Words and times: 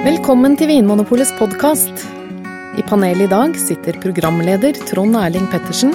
Velkommen 0.00 0.54
til 0.56 0.70
Vinmonopolets 0.70 1.32
podkast. 1.34 2.04
I 2.78 2.82
panelet 2.86 3.26
i 3.26 3.30
dag 3.32 3.56
sitter 3.58 3.98
programleder 4.00 4.78
Trond 4.88 5.18
Erling 5.18 5.48
Pettersen, 5.50 5.90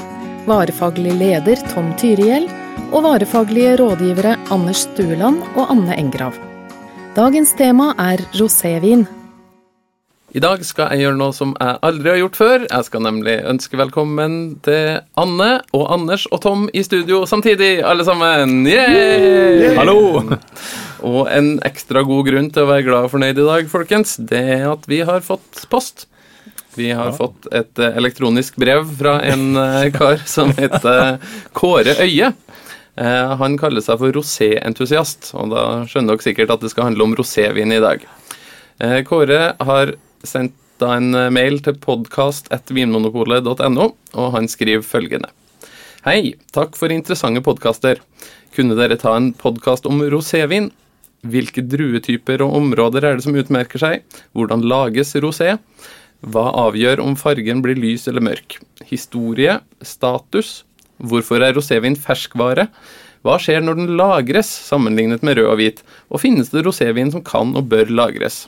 varefaglig 0.45 1.15
leder 1.15 1.61
Tom 1.71 1.93
Tyrihjell 1.97 2.49
og 2.91 3.05
varefaglige 3.07 3.77
rådgivere 3.79 4.35
Anders 4.51 4.83
Stueland 4.83 5.39
og 5.55 5.71
Anne 5.71 5.95
Engrav. 5.95 6.35
Dagens 7.15 7.55
tema 7.55 7.93
er 7.97 8.19
rosévin. 8.35 9.07
I 10.35 10.41
dag 10.43 10.65
skal 10.67 10.91
jeg 10.91 11.05
gjøre 11.05 11.19
noe 11.21 11.33
som 11.33 11.53
jeg 11.55 11.79
aldri 11.87 12.11
har 12.11 12.19
gjort 12.19 12.41
før. 12.41 12.65
Jeg 12.67 12.89
skal 12.89 13.05
nemlig 13.07 13.37
ønske 13.47 13.79
velkommen 13.79 14.59
til 14.67 14.99
Anne 15.15 15.61
og 15.71 15.85
Anders 15.93 16.27
og 16.35 16.43
Tom 16.43 16.67
i 16.73 16.83
studio 16.83 17.23
samtidig, 17.25 17.79
alle 17.79 18.03
sammen. 18.03 18.67
Yeah! 18.67 19.79
Hallo! 19.79 20.19
Og 21.05 21.27
en 21.29 21.59
ekstra 21.67 22.01
god 22.07 22.25
grunn 22.29 22.47
til 22.53 22.63
å 22.65 22.69
være 22.71 22.85
glad 22.87 23.05
og 23.07 23.11
fornøyd 23.13 23.37
i 23.37 23.45
dag, 23.45 23.67
folkens, 23.69 24.15
det 24.17 24.41
er 24.57 24.63
at 24.71 24.87
vi 24.89 24.99
har 25.05 25.21
fått 25.25 25.65
post. 25.69 26.07
Vi 26.75 26.89
har 26.91 27.13
fått 27.15 27.47
et 27.55 27.79
eh, 27.79 27.95
elektronisk 27.99 28.55
brev 28.59 28.89
fra 28.99 29.21
en 29.23 29.55
eh, 29.55 29.91
kar 29.95 30.17
som 30.27 30.51
heter 30.57 31.17
Kåre 31.55 31.93
Øye. 32.03 32.33
Eh, 32.99 33.35
Han 33.39 33.55
kaller 33.59 33.81
seg 33.85 33.99
for 34.01 34.11
roséentusiast, 34.17 35.21
og 35.39 35.45
da 35.53 35.61
skjønner 35.87 36.11
dere 36.15 36.25
sikkert 36.25 36.51
at 36.57 36.61
det 36.65 36.71
skal 36.73 36.85
handle 36.89 37.03
om 37.07 37.15
rosévin 37.15 37.71
i 37.75 37.83
dag. 37.83 37.99
Kåre 39.07 39.41
har 39.55 39.93
sendt 40.27 40.55
da 40.83 40.87
en 40.97 41.09
mail 41.31 41.61
til 41.63 41.75
podkast.vinmonopolet.no, 41.79 43.85
og 44.19 44.27
han 44.33 44.47
skriver 44.51 44.83
følgende. 44.83 45.29
Hei, 46.03 46.35
takk 46.51 46.75
for 46.75 46.91
interessante 46.91 47.39
podkaster. 47.45 48.01
Kunne 48.55 48.75
dere 48.75 48.97
ta 48.99 49.15
en 49.15 49.31
podkast 49.39 49.85
om 49.87 50.03
rosévin? 50.11 50.71
Hvilke 51.25 51.63
druetyper 51.65 52.43
og 52.45 52.53
områder 52.59 53.07
er 53.07 53.17
det 53.17 53.25
som 53.25 53.37
utmerker 53.37 53.81
seg? 53.81 54.03
Hvordan 54.37 54.65
lages 54.69 55.15
rosé? 55.23 55.55
Hva 56.25 56.45
avgjør 56.67 57.01
om 57.03 57.17
fargen 57.19 57.63
blir 57.65 57.77
lys 57.79 58.07
eller 58.09 58.23
mørk? 58.25 58.59
Historie? 58.89 59.59
Status? 59.81 60.63
Hvorfor 61.01 61.43
er 61.43 61.57
rosévin 61.57 61.97
ferskvare? 61.99 62.69
Hva 63.25 63.39
skjer 63.41 63.63
når 63.65 63.79
den 63.79 63.95
lagres, 63.97 64.51
sammenlignet 64.69 65.25
med 65.25 65.39
rød 65.39 65.49
og 65.49 65.57
hvit? 65.59 65.81
Og 66.13 66.21
finnes 66.21 66.51
det 66.53 66.61
rosévin 66.67 67.09
som 67.13 67.25
kan 67.25 67.55
og 67.57 67.71
bør 67.71 67.89
lagres? 67.89 68.45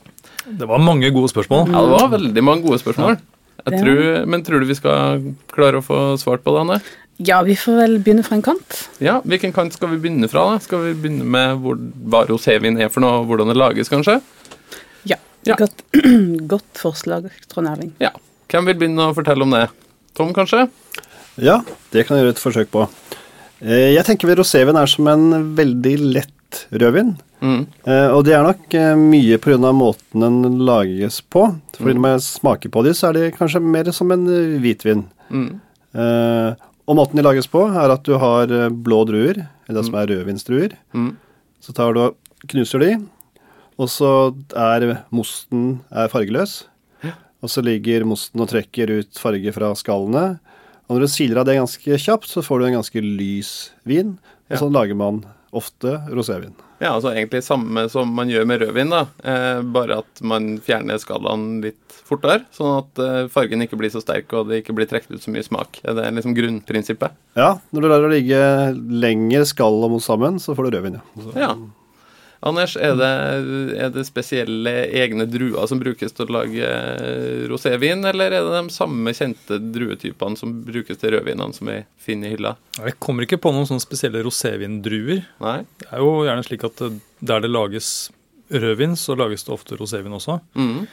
Det 0.48 0.68
var 0.70 0.80
mange 0.80 1.10
gode 1.12 1.32
spørsmål. 1.34 1.66
Ja, 1.74 1.82
det 1.82 1.98
var 1.98 2.14
veldig 2.14 2.44
mange 2.46 2.64
gode 2.68 2.80
spørsmål. 2.80 3.18
Jeg 3.68 3.82
tror, 3.82 4.04
men 4.30 4.46
tror 4.46 4.62
du 4.62 4.70
vi 4.70 4.78
skal 4.78 5.26
klare 5.52 5.82
å 5.82 5.84
få 5.84 6.00
svart 6.22 6.46
på 6.46 6.54
det, 6.54 6.62
Anne? 6.62 6.78
Ja, 7.18 7.40
vi 7.42 7.56
får 7.58 7.78
vel 7.80 7.96
begynne 8.06 8.24
fra 8.26 8.36
en 8.38 8.44
kant. 8.46 8.76
Ja, 9.02 9.16
Hvilken 9.26 9.54
kant 9.56 9.74
skal 9.74 9.90
vi 9.96 9.98
begynne 10.04 10.28
fra? 10.30 10.44
da? 10.54 10.60
Skal 10.62 10.84
vi 10.86 10.94
begynne 11.02 11.26
med 11.26 11.58
hvor, 11.64 11.80
hva 12.12 12.26
rosévin 12.30 12.78
er 12.82 12.92
for 12.94 13.02
noe, 13.02 13.24
og 13.24 13.32
hvordan 13.32 13.50
det 13.50 13.58
lages, 13.58 13.90
kanskje? 13.90 14.20
Ja. 15.10 15.18
Ja. 15.48 15.56
Godt, 15.58 15.82
godt 16.54 16.78
forslag, 16.82 17.30
Trond 17.50 17.72
Erling. 17.72 17.94
Ja. 18.04 18.12
Hvem 18.52 18.70
vil 18.70 18.78
begynne 18.84 19.10
å 19.10 19.16
fortelle 19.18 19.44
om 19.48 19.56
det? 19.56 19.66
Tom, 20.18 20.30
kanskje? 20.36 20.68
Ja, 21.42 21.60
det 21.94 22.06
kan 22.08 22.18
jeg 22.18 22.26
gjøre 22.28 22.36
et 22.36 22.42
forsøk 22.44 22.70
på. 22.74 22.86
Eh, 23.66 23.94
Jeg 23.96 24.06
tenker 24.06 24.30
ved 24.30 24.38
rosévin 24.42 24.78
er 24.78 24.88
som 24.90 25.08
en 25.12 25.56
veldig 25.58 25.96
lett 26.14 26.62
rødvin. 26.72 27.16
Mm. 27.42 27.66
Eh, 27.86 28.08
Og 28.14 28.24
det 28.26 28.34
er 28.38 28.46
nok 28.46 28.74
eh, 28.78 28.94
mye 28.98 29.38
pga. 29.42 29.58
måten 29.74 30.22
den 30.22 30.60
lages 30.66 31.20
på. 31.22 31.48
Fordi 31.78 31.94
når 31.98 32.02
man 32.06 32.20
smaker 32.24 32.70
på 32.74 32.84
de, 32.86 32.94
så 32.98 33.10
er 33.10 33.14
de 33.18 33.32
kanskje 33.36 33.62
mer 33.62 33.90
som 33.92 34.12
en 34.14 34.26
hvitvin. 34.62 35.04
Mm. 35.34 35.50
Og 36.88 36.96
måten 36.96 37.20
de 37.20 37.24
lages 37.26 37.50
på, 37.52 37.66
er 37.68 37.92
at 37.92 38.04
du 38.08 38.14
har 38.22 38.52
eh, 38.54 38.70
blå 38.72 39.02
druer, 39.10 39.42
eller 39.68 39.80
det 39.82 39.86
som 39.90 39.98
er 40.00 40.08
rødvinsdruer. 40.14 40.76
Mm. 40.96 41.12
Så 41.64 41.74
tar 41.76 41.94
du 41.98 42.02
og 42.06 42.16
knuser 42.48 42.80
de, 42.84 42.92
og 43.78 43.90
så 43.92 44.10
er 44.58 45.04
mosten 45.14 45.82
er 45.92 46.08
fargeløs. 46.14 46.64
Og 47.46 47.52
så 47.54 47.62
ligger 47.62 48.02
mosten 48.10 48.42
og 48.42 48.48
trekker 48.50 48.90
ut 48.98 49.20
farge 49.22 49.52
fra 49.54 49.68
skallene. 49.78 50.40
Og 50.88 50.96
når 50.98 51.04
du 51.06 51.12
siler 51.14 51.38
av 51.38 51.46
det 51.46 51.60
ganske 51.60 52.00
kjapt, 52.02 52.26
så 52.32 52.42
får 52.42 52.60
du 52.60 52.66
en 52.66 52.78
ganske 52.80 53.04
lys 53.04 53.52
vin. 53.86 54.16
Og 54.50 54.56
Ja. 54.56 54.58
sånn 54.64 54.74
lager 54.74 54.96
man 54.98 55.20
ofte 55.54 56.00
rosévin. 56.10 56.56
Ja, 56.82 56.96
altså 56.96 57.14
egentlig 57.14 57.44
samme 57.44 57.90
som 57.90 58.10
man 58.16 58.30
gjør 58.30 58.48
med 58.48 58.62
rødvin, 58.62 58.90
da. 58.90 59.06
Eh, 59.24 59.62
bare 59.62 60.00
at 60.00 60.22
man 60.22 60.58
fjerner 60.58 60.98
skallene 60.98 61.62
litt 61.62 61.87
fortere, 62.08 62.46
sånn 62.56 62.78
at 62.82 63.02
eh, 63.04 63.20
fargen 63.34 63.64
ikke 63.66 63.80
blir 63.80 63.92
så 63.94 64.02
sterk 64.04 64.32
og 64.38 64.50
det 64.52 64.62
ikke 64.64 64.76
blir 64.78 64.88
trukket 64.90 65.18
ut 65.18 65.24
så 65.24 65.34
mye 65.34 65.46
smak. 65.46 65.82
Det 65.84 66.06
Er 66.08 66.16
liksom 66.16 66.36
grunnprinsippet? 66.38 67.18
Ja, 67.38 67.58
når 67.76 67.84
du 67.84 67.92
lar 67.92 68.06
det 68.08 68.14
ligge 68.18 68.40
lenger 69.04 69.44
skall 69.50 69.84
og 69.86 69.98
mot 69.98 70.04
sammen, 70.06 70.40
så 70.44 70.56
får 70.58 70.68
du 70.70 70.78
rødvin, 70.78 71.02
ja. 71.02 71.06
Så, 71.24 71.36
Ja. 71.40 71.52
Anders, 72.46 72.76
er 72.78 72.94
det, 72.94 73.08
er 73.82 73.90
det 73.90 74.04
spesielle 74.06 74.72
egne 74.94 75.26
druer 75.26 75.66
som 75.70 75.80
brukes 75.82 76.14
til 76.14 76.28
å 76.28 76.36
lage 76.36 76.68
eh, 76.70 77.48
rosévin, 77.50 78.06
eller 78.06 78.30
er 78.30 78.46
det 78.46 78.60
de 78.68 78.76
samme 78.76 79.10
kjente 79.18 79.58
druetypene 79.74 80.38
som 80.38 80.52
brukes 80.68 81.00
til 81.02 81.16
rødvinene 81.16 81.58
som 81.58 81.72
vi 81.72 81.80
finner 81.98 82.30
i 82.30 82.36
hylla? 82.36 82.54
Jeg 82.78 83.00
kommer 83.02 83.26
ikke 83.26 83.40
på 83.42 83.54
noen 83.56 83.66
sånne 83.66 83.82
spesielle 83.82 84.22
rosévindruer. 84.28 85.26
Nei? 85.42 85.58
Det 85.82 85.90
er 85.90 86.06
jo 86.06 86.14
gjerne 86.28 86.46
slik 86.46 86.68
at 86.70 86.86
der 87.26 87.42
det 87.42 87.50
lages 87.50 87.90
rødvin, 88.54 88.94
så 89.02 89.18
lages 89.18 89.44
det 89.48 89.56
ofte 89.58 89.82
rosévin 89.82 90.14
også. 90.22 90.38
Mm. 90.54 90.86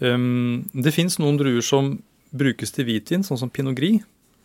Um, 0.00 0.64
det 0.74 0.94
fins 0.94 1.18
noen 1.18 1.36
druer 1.38 1.62
som 1.62 1.96
brukes 2.32 2.72
til 2.72 2.86
hvitvin, 2.88 3.22
sånn 3.26 3.38
som 3.38 3.50
pinot 3.50 3.74
gris, 3.76 4.02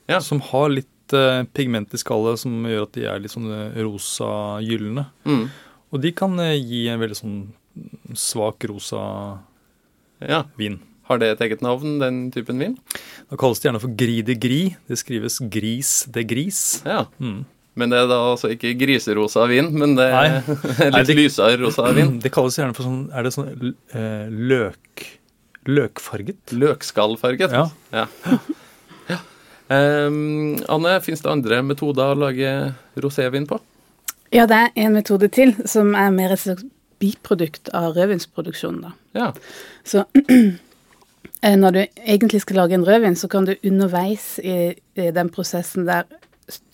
Ja. 0.09 0.19
som 0.19 0.39
har 0.39 0.69
litt 0.69 1.13
eh, 1.13 1.43
pigment 1.55 1.93
i 1.93 1.97
skallet 1.97 2.39
som 2.39 2.51
gjør 2.67 2.83
at 2.83 2.91
de 2.93 3.05
er 3.07 3.19
litt 3.19 3.31
sånn 3.31 3.47
rosa-gylne. 3.79 5.05
Mm. 5.25 5.47
Og 5.93 6.01
de 6.03 6.11
kan 6.11 6.37
eh, 6.43 6.57
gi 6.59 6.87
en 6.91 6.99
veldig 6.99 7.15
sånn 7.17 7.37
svak 8.17 8.63
rosa 8.69 9.39
Ja. 10.21 10.43
vin. 10.57 10.79
Har 11.07 11.19
det 11.19 11.29
et 11.31 11.39
eget 11.45 11.61
navn, 11.63 11.99
den 11.99 12.31
typen 12.31 12.59
vin? 12.59 12.77
Da 13.29 13.37
kalles 13.39 13.59
det 13.61 13.69
gjerne 13.69 13.79
for 13.81 13.93
gris 13.95 14.23
de 14.27 14.35
gris. 14.35 14.75
Det 14.89 14.97
skrives 14.99 15.39
gris 15.49 15.91
de 16.11 16.23
gris. 16.27 16.81
Ja. 16.85 17.05
Mm. 17.21 17.45
Men 17.77 17.89
det 17.93 17.99
er 18.01 18.07
da 18.09 18.17
altså 18.33 18.49
ikke 18.51 18.73
griserosa 18.75 19.45
vin, 19.47 19.69
men 19.77 19.93
det 19.95 20.07
er 20.09 20.41
Nei. 20.41 20.41
litt 20.47 20.91
Nei, 20.91 21.03
det- 21.03 21.15
lysere 21.15 21.59
rosa 21.61 21.91
vin. 21.93 22.19
Det 22.23 22.31
kalles 22.33 22.57
gjerne 22.57 22.75
for 22.75 22.83
sånn 22.83 23.03
Er 23.13 23.23
det 23.23 23.33
sånn 23.35 23.75
eh, 23.93 24.27
løk 24.33 25.05
Løkfarget? 25.67 26.53
Løkskallfarget. 26.55 27.51
Ja. 27.51 27.65
ja. 27.91 28.05
ja. 29.09 29.17
Ehm, 29.75 30.57
Anne, 30.71 30.97
fins 31.03 31.23
det 31.23 31.31
andre 31.31 31.61
metoder 31.65 32.13
å 32.13 32.19
lage 32.27 32.53
rosévin 32.97 33.47
på? 33.49 33.59
Ja, 34.33 34.47
det 34.47 34.57
er 34.57 34.71
en 34.83 34.95
metode 34.97 35.29
til 35.31 35.53
som 35.67 35.93
er 35.95 36.11
mer 36.15 36.35
et 36.35 36.43
slags 36.43 36.65
biprodukt 36.99 37.69
av 37.77 37.93
rødvinsproduksjonen, 37.95 38.87
da. 38.87 38.93
Ja. 39.15 39.27
Så 39.87 40.03
eh, 41.45 41.57
når 41.59 41.75
du 41.75 41.81
egentlig 41.83 42.41
skal 42.43 42.63
lage 42.63 42.77
en 42.77 42.87
rødvin, 42.87 43.15
så 43.19 43.29
kan 43.31 43.47
du 43.47 43.55
underveis 43.61 44.37
i, 44.43 44.73
i 44.97 45.11
den 45.15 45.31
prosessen 45.33 45.87
der 45.87 46.07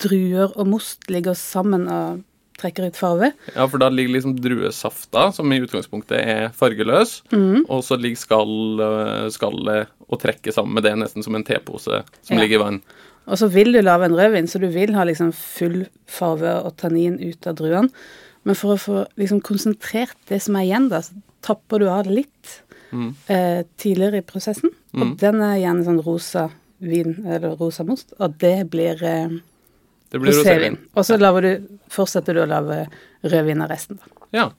druer 0.02 0.54
og 0.54 0.70
most 0.70 1.10
ligger 1.10 1.36
sammen 1.38 1.88
og 1.90 2.22
trekker 2.60 2.88
ut 2.88 2.98
farve, 3.00 3.32
Ja, 3.56 3.68
for 3.68 3.78
da 3.82 3.90
ligger 3.90 4.14
liksom 4.18 4.36
druesafta, 4.40 5.32
som 5.34 5.52
i 5.54 5.60
utgangspunktet 5.64 6.20
er 6.22 6.50
fargeløs, 6.56 7.22
mm. 7.32 7.66
og 7.70 7.84
så 7.84 7.98
ligger 8.00 8.22
skallet 8.22 9.34
skal, 9.34 9.88
og 10.10 10.20
trekker 10.22 10.54
sammen 10.56 10.74
med 10.78 10.84
det, 10.84 10.96
nesten 11.02 11.24
som 11.26 11.36
en 11.36 11.44
tepose 11.48 12.04
som 12.22 12.36
Ja. 12.38 12.42
ligger 12.44 12.60
i 12.60 12.64
vann. 12.64 12.82
og 13.28 13.38
så 13.40 13.48
vil 13.50 13.72
du 13.72 13.82
lage 13.82 14.06
en 14.06 14.16
rødvin, 14.16 14.48
så 14.48 14.60
du 14.60 14.68
vil 14.68 14.94
ha 14.96 15.04
liksom 15.04 15.32
full 15.34 15.86
farve 16.08 16.64
og 16.66 16.76
tannin 16.78 17.20
ut 17.20 17.48
av 17.48 17.56
druene. 17.56 17.90
Men 18.46 18.56
for 18.56 18.76
å 18.76 18.80
få 18.80 19.08
liksom 19.18 19.40
konsentrert 19.42 20.18
det 20.28 20.42
som 20.42 20.56
er 20.58 20.66
igjen, 20.68 20.90
da, 20.90 21.00
så 21.00 21.14
tapper 21.42 21.80
du 21.80 21.88
av 21.90 22.06
litt 22.08 22.60
Mm. 22.94 23.16
eh, 23.28 23.64
tidligere 23.78 24.18
i 24.18 24.22
prosessen. 24.22 24.70
Og 24.94 25.18
den 25.18 25.42
er 25.42 25.56
gjerne 25.58 25.84
sånn 25.84 26.04
rosa 26.06 26.52
vin, 26.80 27.24
eller 27.26 27.56
rosa 27.58 27.84
most, 27.84 28.14
og 28.20 28.38
det 28.38 28.70
blir 28.70 29.02
eh, 29.02 29.30
Det 30.14 30.22
blir 30.22 30.36
rosévin. 30.38 30.78
Og 30.94 31.06
så 31.08 31.18
fortsetter 31.90 32.38
du 32.38 32.44
å 32.44 32.50
lage 32.50 32.84
rødvin 33.26 33.64
av 33.66 33.72
resten, 33.74 33.98
da. 33.98 34.28
Ja. 34.36 34.50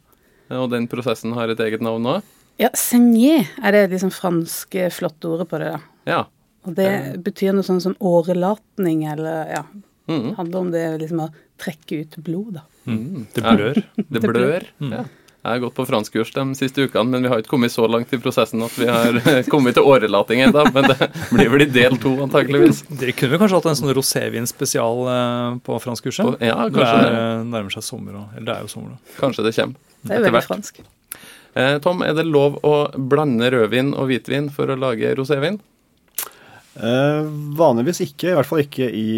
Og 0.55 0.69
den 0.73 0.89
prosessen 0.91 1.33
har 1.37 1.49
et 1.49 1.61
eget 1.63 1.81
navn 1.85 2.03
nå? 2.05 2.19
Ja, 2.61 2.69
seigneur 2.75 3.47
er 3.63 3.75
det 3.75 3.85
liksom 3.95 4.13
franske 4.15 4.91
flotte 4.95 5.31
ordet 5.31 5.49
på 5.51 5.59
det, 5.63 5.73
da. 5.77 5.81
Ja. 6.11 6.21
Og 6.67 6.75
det 6.77 6.91
betyr 7.25 7.55
noe 7.55 7.67
sånn 7.67 7.81
som 7.83 7.95
årelatning, 8.01 9.05
eller 9.13 9.51
ja, 9.53 9.65
Mhm. 10.09 10.35
handler 10.37 10.59
om 10.59 10.71
det 10.71 11.01
liksom 11.01 11.21
å 11.21 11.33
trekke 11.59 12.01
ut 12.03 12.17
blod, 12.25 12.55
da. 12.55 12.63
Mm. 12.87 13.27
Det 13.33 13.43
blør. 13.43 13.83
Det 13.97 14.23
blør. 14.23 14.67
Ja. 14.81 15.05
Jeg 15.45 15.59
har 15.59 15.61
gått 15.61 15.75
på 15.77 15.85
franskkurs 15.85 16.31
de 16.33 16.43
siste 16.57 16.87
ukene, 16.87 17.05
men 17.13 17.27
vi 17.27 17.29
har 17.29 17.43
ikke 17.43 17.51
kommet 17.53 17.73
så 17.73 17.85
langt 17.85 18.13
i 18.17 18.19
prosessen 18.21 18.63
at 18.65 18.79
vi 18.81 18.87
har 18.89 19.19
kommet 19.53 19.77
til 19.77 19.85
årelating 19.85 20.41
ennå. 20.47 20.63
Men 20.73 20.89
det 20.89 21.11
blir 21.29 21.51
vel 21.53 21.67
i 21.67 21.69
del 21.69 21.99
to, 22.01 22.15
antakeligvis. 22.25 22.81
Dere 22.89 23.13
kunne 23.19 23.37
kanskje 23.43 23.59
hatt 23.61 23.69
en 23.69 23.77
sånn 23.83 23.93
rosévin-spesial 23.99 25.03
eh, 25.13 25.59
på 25.67 25.77
franskkurset? 25.85 26.41
Ja, 26.41 26.57
kanskje 26.65 26.97
det 26.97 27.11
det. 27.11 27.21
er, 27.21 27.45
nærmer 27.53 27.77
seg 27.77 27.85
sommer. 27.85 28.17
Eller 28.33 28.49
det 28.49 28.57
er 28.57 28.65
jo 28.65 28.73
sommer, 28.73 28.97
da. 28.97 29.17
Kanskje 29.21 29.45
det 29.45 29.53
kommer. 29.59 29.93
Det 30.01 30.17
er 30.17 30.25
veldig 30.25 30.35
hvert. 30.39 30.49
fransk. 30.49 30.81
Eh, 31.61 31.77
Tom, 31.85 32.01
er 32.09 32.17
det 32.17 32.25
lov 32.25 32.57
å 32.65 32.75
blande 32.97 33.53
rødvin 33.53 33.93
og 33.93 34.09
hvitvin 34.09 34.49
for 34.57 34.73
å 34.73 34.81
lage 34.81 35.13
rosévin? 35.21 35.61
Eh, 36.75 37.21
vanligvis 37.61 38.01
ikke, 38.09 38.33
i 38.33 38.37
hvert 38.41 38.49
fall 38.49 38.65
ikke 38.65 38.89
i 38.89 39.09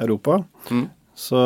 Europa. 0.00 0.40
Mm. 0.72 0.88
Så 1.14 1.38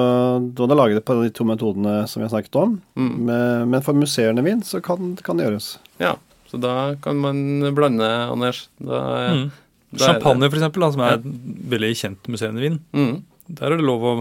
du 0.55 0.63
hadde 0.65 0.77
laget 0.79 0.97
det 0.97 1.05
på 1.05 1.17
de 1.23 1.29
to 1.37 1.45
metodene 1.45 2.07
som 2.09 2.23
vi 2.23 2.25
har 2.29 2.33
snakket 2.33 2.57
om. 2.57 2.79
Mm. 2.97 3.11
Men, 3.29 3.69
men 3.75 3.83
for 3.85 3.93
musserende 3.99 4.45
vin 4.47 4.63
så 4.65 4.81
kan, 4.85 5.13
kan 5.23 5.37
det 5.37 5.45
gjøres. 5.49 5.75
Ja, 6.01 6.15
så 6.49 6.57
da 6.63 6.95
kan 7.05 7.19
man 7.21 7.43
blande, 7.77 8.09
Anders. 8.33 8.69
Da, 8.81 9.03
Mm. 9.29 9.51
da 9.93 10.05
Champagne, 10.07 10.49
for 10.49 10.57
eksempel, 10.59 10.87
som 10.93 11.01
er 11.05 11.19
veldig 11.75 11.91
kjent 12.01 12.29
musserende 12.33 12.61
vin. 12.65 12.79
Mm. 12.97 13.23
Der 13.49 13.67
er 13.73 13.77
det 13.77 13.85
lov 13.85 14.03
å 14.09 14.15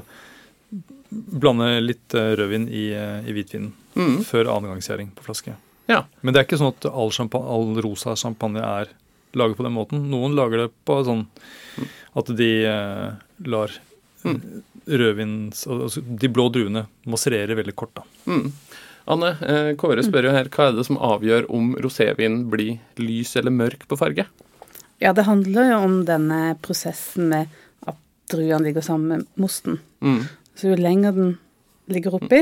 blande 1.12 1.70
litt 1.84 2.14
eh, 2.16 2.34
rødvin 2.36 2.68
i, 2.70 2.90
eh, 2.96 3.24
i 3.28 3.34
hvitvinen 3.36 3.72
Mm. 3.98 4.20
før 4.28 4.46
annengangsgjæring 4.54 5.14
på 5.16 5.24
flaske. 5.26 5.56
Ja. 5.90 6.04
Men 6.22 6.34
det 6.34 6.42
er 6.42 6.46
ikke 6.46 6.60
sånn 6.60 6.74
at 6.76 6.86
all, 6.92 7.10
champagne, 7.10 7.48
all 7.50 7.80
rosa 7.82 8.14
champagne 8.20 8.60
er 8.62 8.92
laget 9.34 9.58
på 9.58 9.64
den 9.66 9.74
måten. 9.74 10.04
Noen 10.12 10.36
lager 10.36 10.66
det 10.66 10.72
på 10.86 11.00
sånn 11.08 11.24
at 12.16 12.26
de 12.36 12.52
eh, 12.66 13.12
lar 13.48 13.72
Mm. 14.26 14.42
Rødvins 14.88 15.66
Altså 15.68 16.02
de 16.02 16.30
blå 16.32 16.48
druene 16.54 16.86
massererer 17.10 17.58
veldig 17.60 17.76
kort, 17.76 17.94
da. 17.98 18.04
Mm. 18.26 18.52
Anne, 19.08 19.30
eh, 19.42 19.70
Kåre 19.80 20.04
spør 20.04 20.28
jo 20.28 20.36
her 20.36 20.50
hva 20.52 20.68
er 20.68 20.76
det 20.76 20.86
som 20.88 20.98
avgjør 21.00 21.46
om 21.54 21.76
rosévin 21.80 22.42
blir 22.52 22.80
lys 23.00 23.36
eller 23.40 23.52
mørk 23.56 23.86
på 23.88 23.98
farge? 24.00 24.26
Ja, 25.00 25.14
det 25.14 25.28
handler 25.28 25.70
jo 25.72 25.78
om 25.86 26.00
denne 26.08 26.58
prosessen 26.62 27.30
med 27.32 27.54
at 27.88 28.00
druene 28.32 28.66
ligger 28.66 28.84
sammen 28.84 29.08
med 29.14 29.28
mosten. 29.40 29.80
Mm. 30.02 30.26
Så 30.58 30.72
jo 30.74 30.80
lenger 30.82 31.16
den 31.16 31.38
ligger 31.88 32.18
oppi, 32.18 32.42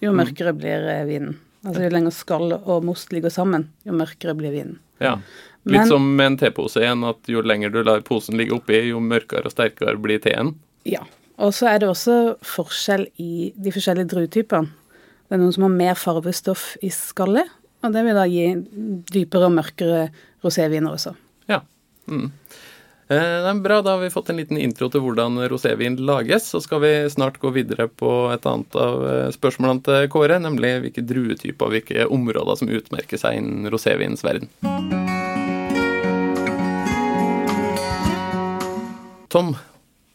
jo 0.00 0.12
mørkere 0.16 0.54
blir 0.56 0.86
eh, 0.88 1.04
vinen. 1.08 1.36
Altså 1.66 1.82
jo 1.84 1.92
lenger 1.92 2.14
skall 2.14 2.54
og 2.56 2.84
most 2.86 3.12
ligger 3.12 3.32
sammen, 3.34 3.68
jo 3.84 3.92
mørkere 3.92 4.36
blir 4.38 4.54
vinen. 4.54 4.78
Ja. 5.02 5.18
Litt 5.66 5.80
Men- 5.82 5.88
som 5.88 6.16
med 6.16 6.26
en 6.26 6.36
tepose 6.38 6.80
igjen, 6.80 7.02
at 7.04 7.26
jo 7.28 7.42
lenger 7.42 7.72
du 7.74 7.82
lar 7.84 8.00
posen 8.06 8.38
ligge 8.38 8.54
oppi, 8.54 8.86
jo 8.88 9.00
mørkere 9.02 9.50
og 9.50 9.52
sterkere 9.52 9.98
blir 10.00 10.22
teen. 10.22 10.54
Ja. 10.86 11.02
Og 11.36 11.52
så 11.52 11.68
er 11.70 11.82
det 11.82 11.90
også 11.90 12.36
forskjell 12.44 13.08
i 13.20 13.52
de 13.52 13.72
forskjellige 13.74 14.10
druetypene. 14.14 14.72
Det 15.26 15.34
er 15.34 15.42
noen 15.42 15.52
som 15.52 15.66
har 15.66 15.74
mer 15.74 15.98
farvestoff 15.98 16.76
i 16.86 16.90
skallet, 16.94 17.50
og 17.82 17.92
det 17.92 18.04
vil 18.06 18.16
da 18.16 18.24
gi 18.30 18.46
dypere 19.10 19.48
og 19.48 19.56
mørkere 19.58 20.06
roséviner 20.44 20.94
også. 20.94 21.12
Ja. 21.50 21.60
Mm. 22.06 22.30
Eh, 23.08 23.16
er 23.46 23.60
bra, 23.62 23.80
da 23.82 23.94
har 23.94 24.00
vi 24.02 24.10
fått 24.10 24.30
en 24.32 24.40
liten 24.40 24.58
intro 24.58 24.88
til 24.90 25.02
hvordan 25.04 25.38
rosévin 25.50 25.98
lages. 26.08 26.48
Så 26.50 26.62
skal 26.62 26.80
vi 26.82 26.92
snart 27.10 27.38
gå 27.42 27.52
videre 27.54 27.86
på 27.86 28.10
et 28.34 28.46
annet 28.46 28.78
av 28.78 29.04
eh, 29.06 29.28
spørsmålene 29.34 29.84
til 29.86 30.08
Kåre, 30.14 30.40
nemlig 30.42 30.72
hvilke 30.86 31.06
druetyper 31.06 31.68
og 31.68 31.76
hvilke 31.76 32.08
områder 32.10 32.62
som 32.62 32.72
utmerker 32.72 33.20
seg 33.20 33.38
innen 33.42 33.70
rosévinens 33.70 34.26
verden. 34.26 34.50
Tom, 39.30 39.54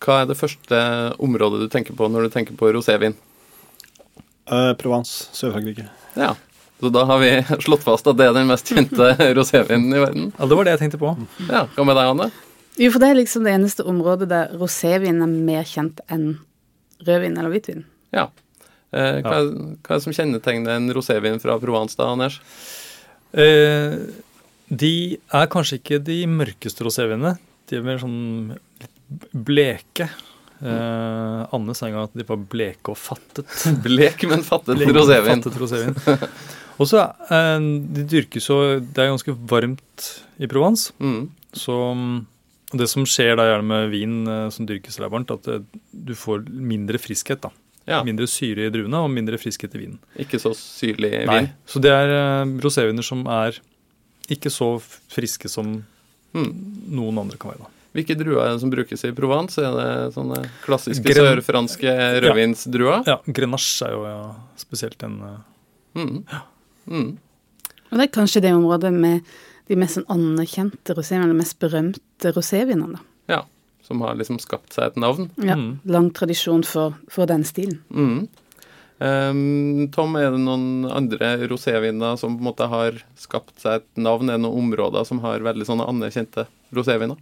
hva 0.01 0.21
er 0.23 0.29
det 0.31 0.37
første 0.39 0.77
området 1.21 1.59
du 1.63 1.67
tenker 1.73 1.93
på 1.97 2.07
når 2.09 2.27
du 2.27 2.33
tenker 2.33 2.55
på 2.57 2.71
rosévin? 2.73 3.13
Eh, 4.51 4.71
Provence, 4.79 5.27
Sør-Frankrike. 5.37 5.85
Ja, 6.17 6.33
så 6.81 6.89
da 6.93 7.03
har 7.05 7.19
vi 7.21 7.29
slått 7.65 7.83
fast 7.85 8.07
at 8.09 8.17
det 8.19 8.25
er 8.29 8.33
den 8.35 8.49
mest 8.49 8.71
kjente 8.73 9.11
rosévinen 9.37 9.93
i 9.95 10.01
verden. 10.01 10.31
Ja, 10.37 10.47
Det 10.49 10.57
var 10.57 10.67
det 10.67 10.73
jeg 10.77 10.83
tenkte 10.85 11.01
på. 11.01 11.13
Ja, 11.47 11.67
Hva 11.75 11.85
med 11.87 11.99
deg, 11.99 12.09
Anne? 12.15 12.29
Jo, 12.79 12.87
for 12.93 13.03
det 13.03 13.09
er 13.11 13.19
liksom 13.19 13.43
det 13.45 13.53
eneste 13.53 13.83
området 13.85 14.29
der 14.31 14.53
rosévin 14.57 15.21
er 15.21 15.29
mer 15.31 15.67
kjent 15.67 15.99
enn 16.11 16.39
rødvin 17.05 17.37
eller 17.37 17.51
hvitvin. 17.53 17.83
Ja. 18.15 18.27
Eh, 18.91 19.19
hva, 19.23 19.37
er- 19.37 19.53
hva 19.85 19.93
er 19.93 19.99
det 19.99 20.03
som 20.07 20.15
kjennetegner 20.15 20.75
en 20.79 20.89
rosévin 20.95 21.37
fra 21.43 21.59
Provence, 21.61 21.95
da, 21.99 22.09
Anders? 22.15 22.39
Eh, 23.37 23.95
de 24.71 24.93
er 25.35 25.47
kanskje 25.51 25.77
ikke 25.81 25.99
de 26.03 26.21
mørkeste 26.31 26.83
rosévinene. 26.87 27.35
De 27.69 27.77
er 27.79 27.85
mer 27.85 27.99
sånn 28.01 28.55
bleke. 29.33 30.07
Eh, 30.61 31.41
Anne 31.55 31.73
sa 31.75 31.87
en 31.87 31.95
gang 31.95 32.03
at 32.09 32.13
de 32.17 32.25
var 32.27 32.37
bleke 32.51 32.93
og 32.93 32.97
fattet. 33.01 33.47
Blek, 33.85 34.23
men 34.29 34.43
fattet 34.45 34.77
Bleke, 34.77 34.93
rosévin. 34.97 35.41
fattet 35.41 35.57
rosévin. 35.61 36.27
Og 36.81 36.87
så 36.89 37.01
eh, 37.33 37.63
De 37.97 38.03
dyrkes 38.09 38.45
jo 38.49 38.57
Det 38.79 39.01
er 39.03 39.09
ganske 39.11 39.33
varmt 39.49 40.05
i 40.41 40.47
Provence. 40.49 40.93
Mm. 41.01 41.25
Så 41.57 41.75
det 42.71 42.87
som 42.87 43.03
skjer 43.09 43.33
da 43.35 43.49
gjerne 43.49 43.67
med 43.67 43.89
vin 43.91 44.13
eh, 44.29 44.45
som 44.53 44.67
dyrkes 44.69 44.95
der 45.01 45.09
varmt, 45.11 45.33
at 45.33 45.49
du 45.91 46.13
får 46.15 46.45
mindre 46.47 47.01
friskhet. 47.01 47.41
da. 47.43 47.51
Ja, 47.89 48.03
Mindre 48.05 48.27
syre 48.29 48.67
i 48.69 48.71
druene 48.71 49.01
og 49.01 49.09
mindre 49.11 49.39
friskhet 49.41 49.73
i 49.75 49.79
vinen. 49.81 49.97
ikke 50.21 50.37
så 50.39 50.53
syrlig 50.55 51.09
Nei, 51.25 51.39
vin. 51.41 51.47
Så 51.67 51.81
det 51.81 51.89
er 51.91 52.11
uh, 52.13 52.51
roséviner 52.61 53.03
som 53.03 53.25
er 53.27 53.57
ikke 54.31 54.51
så 54.53 54.75
friske 55.11 55.49
som 55.51 55.79
Mm. 56.31 56.51
noen 56.95 57.17
andre 57.19 57.35
kan 57.35 57.51
være. 57.51 57.65
da. 57.65 57.80
Hvilke 57.93 58.15
druer 58.15 58.45
er 58.45 58.53
det 58.53 58.61
som 58.61 58.71
brukes 58.71 59.01
i 59.03 59.11
Provence? 59.11 59.59
Er 59.59 59.73
det 59.75 60.13
sånne 60.15 60.37
klassiske 60.63 61.03
Gren- 61.03 61.27
sørfranske 61.41 61.91
rødvinsdruer? 62.23 63.03
Ja, 63.07 63.17
Grenache 63.27 63.87
er 63.89 63.91
jo 63.97 64.03
ja, 64.07 64.35
spesielt 64.57 65.03
en 65.03 65.17
eh, 65.27 65.39
Mm. 65.93 66.23
Mm. 66.87 67.17
Og 67.91 67.97
det 67.99 68.05
er 68.05 68.11
kanskje 68.15 68.41
det 68.41 68.53
området 68.55 68.93
med 68.95 69.25
de 69.67 69.75
mest 69.75 69.97
sånn 69.97 70.05
anerkjente 70.07 70.95
rosévinene, 70.95 71.33
de 71.33 71.39
mest 71.41 71.57
berømte 71.59 72.31
rosévinene. 72.31 72.99
Ja, 73.27 73.41
som 73.83 73.99
har 74.05 74.15
liksom 74.15 74.39
skapt 74.39 74.71
seg 74.71 74.85
et 74.93 74.95
navn. 74.95 75.29
Ja, 75.43 75.55
Mm. 75.59 75.79
Lang 75.85 76.07
tradisjon 76.15 76.63
for, 76.63 76.95
for 77.09 77.25
den 77.27 77.43
stilen. 77.43 77.81
Mm. 77.91 78.29
Ehm, 79.01 79.89
Tom, 79.91 80.15
er 80.15 80.31
det 80.31 80.39
noen 80.39 80.85
andre 80.89 81.33
roséviner 81.49 82.17
som 82.21 82.37
på 82.37 82.41
en 82.43 82.47
måte 82.51 82.67
har 82.69 82.99
skapt 83.19 83.59
seg 83.59 83.81
et 83.81 83.87
navn? 83.97 84.29
Er 84.29 84.37
det 84.37 84.45
noen 84.45 84.61
områder 84.71 85.05
som 85.07 85.19
har 85.23 85.39
veldig 85.43 85.65
sånne 85.67 85.87
anerkjente 85.89 86.45
roséviner? 86.73 87.17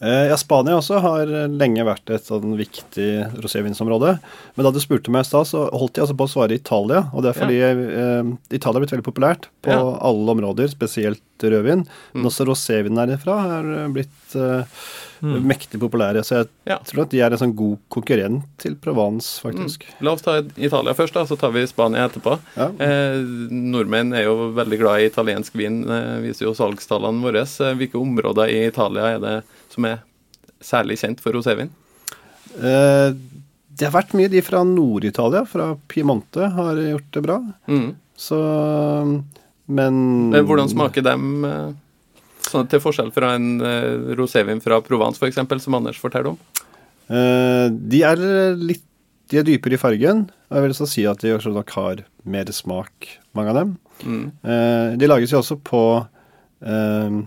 Eh, 0.00 0.28
ja, 0.30 0.36
Spania 0.40 0.78
også 0.80 0.96
har 1.04 1.26
lenge 1.52 1.84
vært 1.84 2.08
et 2.14 2.24
sånn 2.24 2.54
viktig 2.56 3.08
rosévinsområde. 3.44 4.14
Men 4.56 4.64
da 4.64 4.70
du 4.72 4.80
spurte 4.80 5.12
meg 5.12 5.26
i 5.26 5.28
stad, 5.28 5.44
så 5.50 5.66
holdt 5.76 5.98
jeg 6.00 6.06
altså 6.06 6.16
på 6.16 6.24
å 6.24 6.32
svare 6.32 6.56
Italia. 6.56 7.02
Og 7.12 7.22
det 7.22 7.34
er 7.34 7.40
fordi 7.40 7.58
eh, 7.60 8.32
Italia 8.56 8.80
er 8.80 8.86
blitt 8.86 8.94
veldig 8.96 9.08
populært 9.10 9.50
på 9.62 9.74
Ja. 9.74 9.82
alle 10.00 10.32
områder, 10.32 10.72
spesielt 10.72 11.20
rødvin. 11.40 11.84
Men 12.14 12.22
Mm. 12.24 12.26
også 12.28 12.44
rosévin 12.48 12.96
derifra 12.96 13.36
er 13.60 13.70
eh, 13.84 13.88
blitt 13.92 14.34
eh, 14.36 14.64
Mm. 15.20 15.44
mektig 15.44 15.76
populære. 15.78 16.22
Så 16.24 16.32
jeg 16.38 16.48
Ja. 16.66 16.78
tror 16.78 17.02
at 17.02 17.10
de 17.10 17.20
er 17.20 17.30
en 17.30 17.36
sånn 17.36 17.54
god 17.54 17.76
konkurrent 17.90 18.42
til 18.56 18.74
Provence, 18.76 19.38
faktisk. 19.42 19.82
La 20.00 20.12
oss 20.12 20.22
ta 20.22 20.38
Italia 20.56 20.94
først, 20.94 21.12
da, 21.12 21.24
så 21.26 21.36
tar 21.38 21.50
vi 21.52 21.66
Spania 21.66 22.08
etterpå. 22.08 22.38
Ja. 22.56 22.68
Eh, 22.80 23.20
nordmenn 23.52 24.14
er 24.16 24.24
jo 24.24 24.50
veldig 24.54 24.78
glad 24.80 25.00
i 25.02 25.10
italiensk 25.10 25.52
vin, 25.52 25.82
eh, 25.90 26.20
viser 26.24 26.46
jo 26.48 26.54
salgstallene 26.54 27.20
våre. 27.20 27.42
Eh, 27.42 27.74
Hvilke 27.76 28.00
områder 28.00 28.48
i 28.48 28.66
Italia 28.68 29.16
er 29.16 29.18
det 29.18 29.44
som 29.70 29.86
er 29.88 30.02
særlig 30.64 30.98
kjent 31.00 31.22
for 31.22 31.36
rosévin? 31.36 31.70
Eh, 32.58 33.10
det 33.80 33.86
har 33.86 33.94
vært 33.94 34.16
mye 34.18 34.30
de 34.32 34.42
fra 34.44 34.62
Nord-Italia, 34.66 35.44
fra 35.48 35.72
Piemonte, 35.88 36.50
har 36.52 36.80
gjort 36.82 37.12
det 37.16 37.22
bra. 37.24 37.38
Mm. 37.70 37.94
Så 38.20 38.36
Men 39.70 40.30
Men 40.30 40.44
Hvordan 40.44 40.68
smaker 40.68 41.04
dem 41.06 41.44
eh, 41.46 41.70
sånn 42.50 42.68
til 42.68 42.82
forskjell 42.82 43.12
fra 43.14 43.34
en 43.38 43.60
eh, 43.62 44.14
rosévin 44.18 44.60
fra 44.60 44.80
Provence, 44.84 45.20
f.eks., 45.22 45.62
som 45.64 45.78
Anders 45.78 46.00
forteller 46.02 46.34
om? 46.34 46.38
Eh, 47.08 47.66
de 47.70 48.02
er 48.06 48.20
litt 48.58 48.84
De 49.30 49.38
er 49.38 49.46
dypere 49.46 49.76
i 49.76 49.78
fargen. 49.78 50.24
og 50.50 50.56
Jeg 50.58 50.62
vil 50.64 50.72
så 50.74 50.86
si 50.90 51.04
at 51.06 51.20
de 51.22 51.36
også 51.36 51.52
nok 51.54 51.70
har 51.76 52.00
mer 52.26 52.48
smak, 52.50 53.06
mange 53.32 53.52
av 53.52 53.58
dem. 53.60 53.76
Mm. 54.02 54.24
Eh, 54.42 54.96
de 54.98 55.06
lages 55.06 55.30
jo 55.30 55.38
også 55.38 55.56
på 55.62 55.82
eh, 56.66 57.20